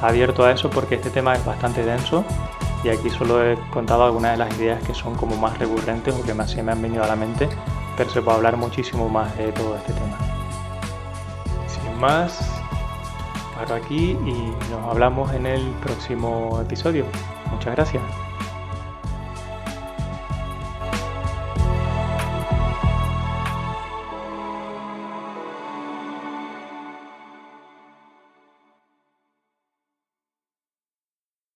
abierto 0.00 0.44
a 0.44 0.52
eso 0.52 0.70
porque 0.70 0.94
este 0.96 1.10
tema 1.10 1.34
es 1.34 1.44
bastante 1.44 1.84
denso 1.84 2.24
y 2.84 2.88
aquí 2.88 3.10
solo 3.10 3.44
he 3.44 3.56
contado 3.70 4.04
algunas 4.04 4.32
de 4.32 4.38
las 4.38 4.58
ideas 4.58 4.82
que 4.82 4.94
son 4.94 5.14
como 5.14 5.36
más 5.36 5.58
recurrentes 5.58 6.14
o 6.14 6.22
que 6.22 6.34
más 6.34 6.50
se 6.50 6.62
me 6.62 6.72
han 6.72 6.80
venido 6.80 7.02
a 7.02 7.06
la 7.06 7.16
mente, 7.16 7.48
pero 7.96 8.10
se 8.10 8.22
puede 8.22 8.36
hablar 8.36 8.56
muchísimo 8.56 9.08
más 9.08 9.36
de 9.36 9.52
todo 9.52 9.76
este 9.76 9.92
tema. 9.92 10.16
Sin 11.66 12.00
más, 12.00 12.38
paro 13.54 13.74
aquí 13.74 14.16
y 14.24 14.52
nos 14.70 14.84
hablamos 14.88 15.32
en 15.32 15.46
el 15.46 15.62
próximo 15.82 16.60
episodio. 16.60 17.04
Muchas 17.50 17.74
gracias. 17.74 18.27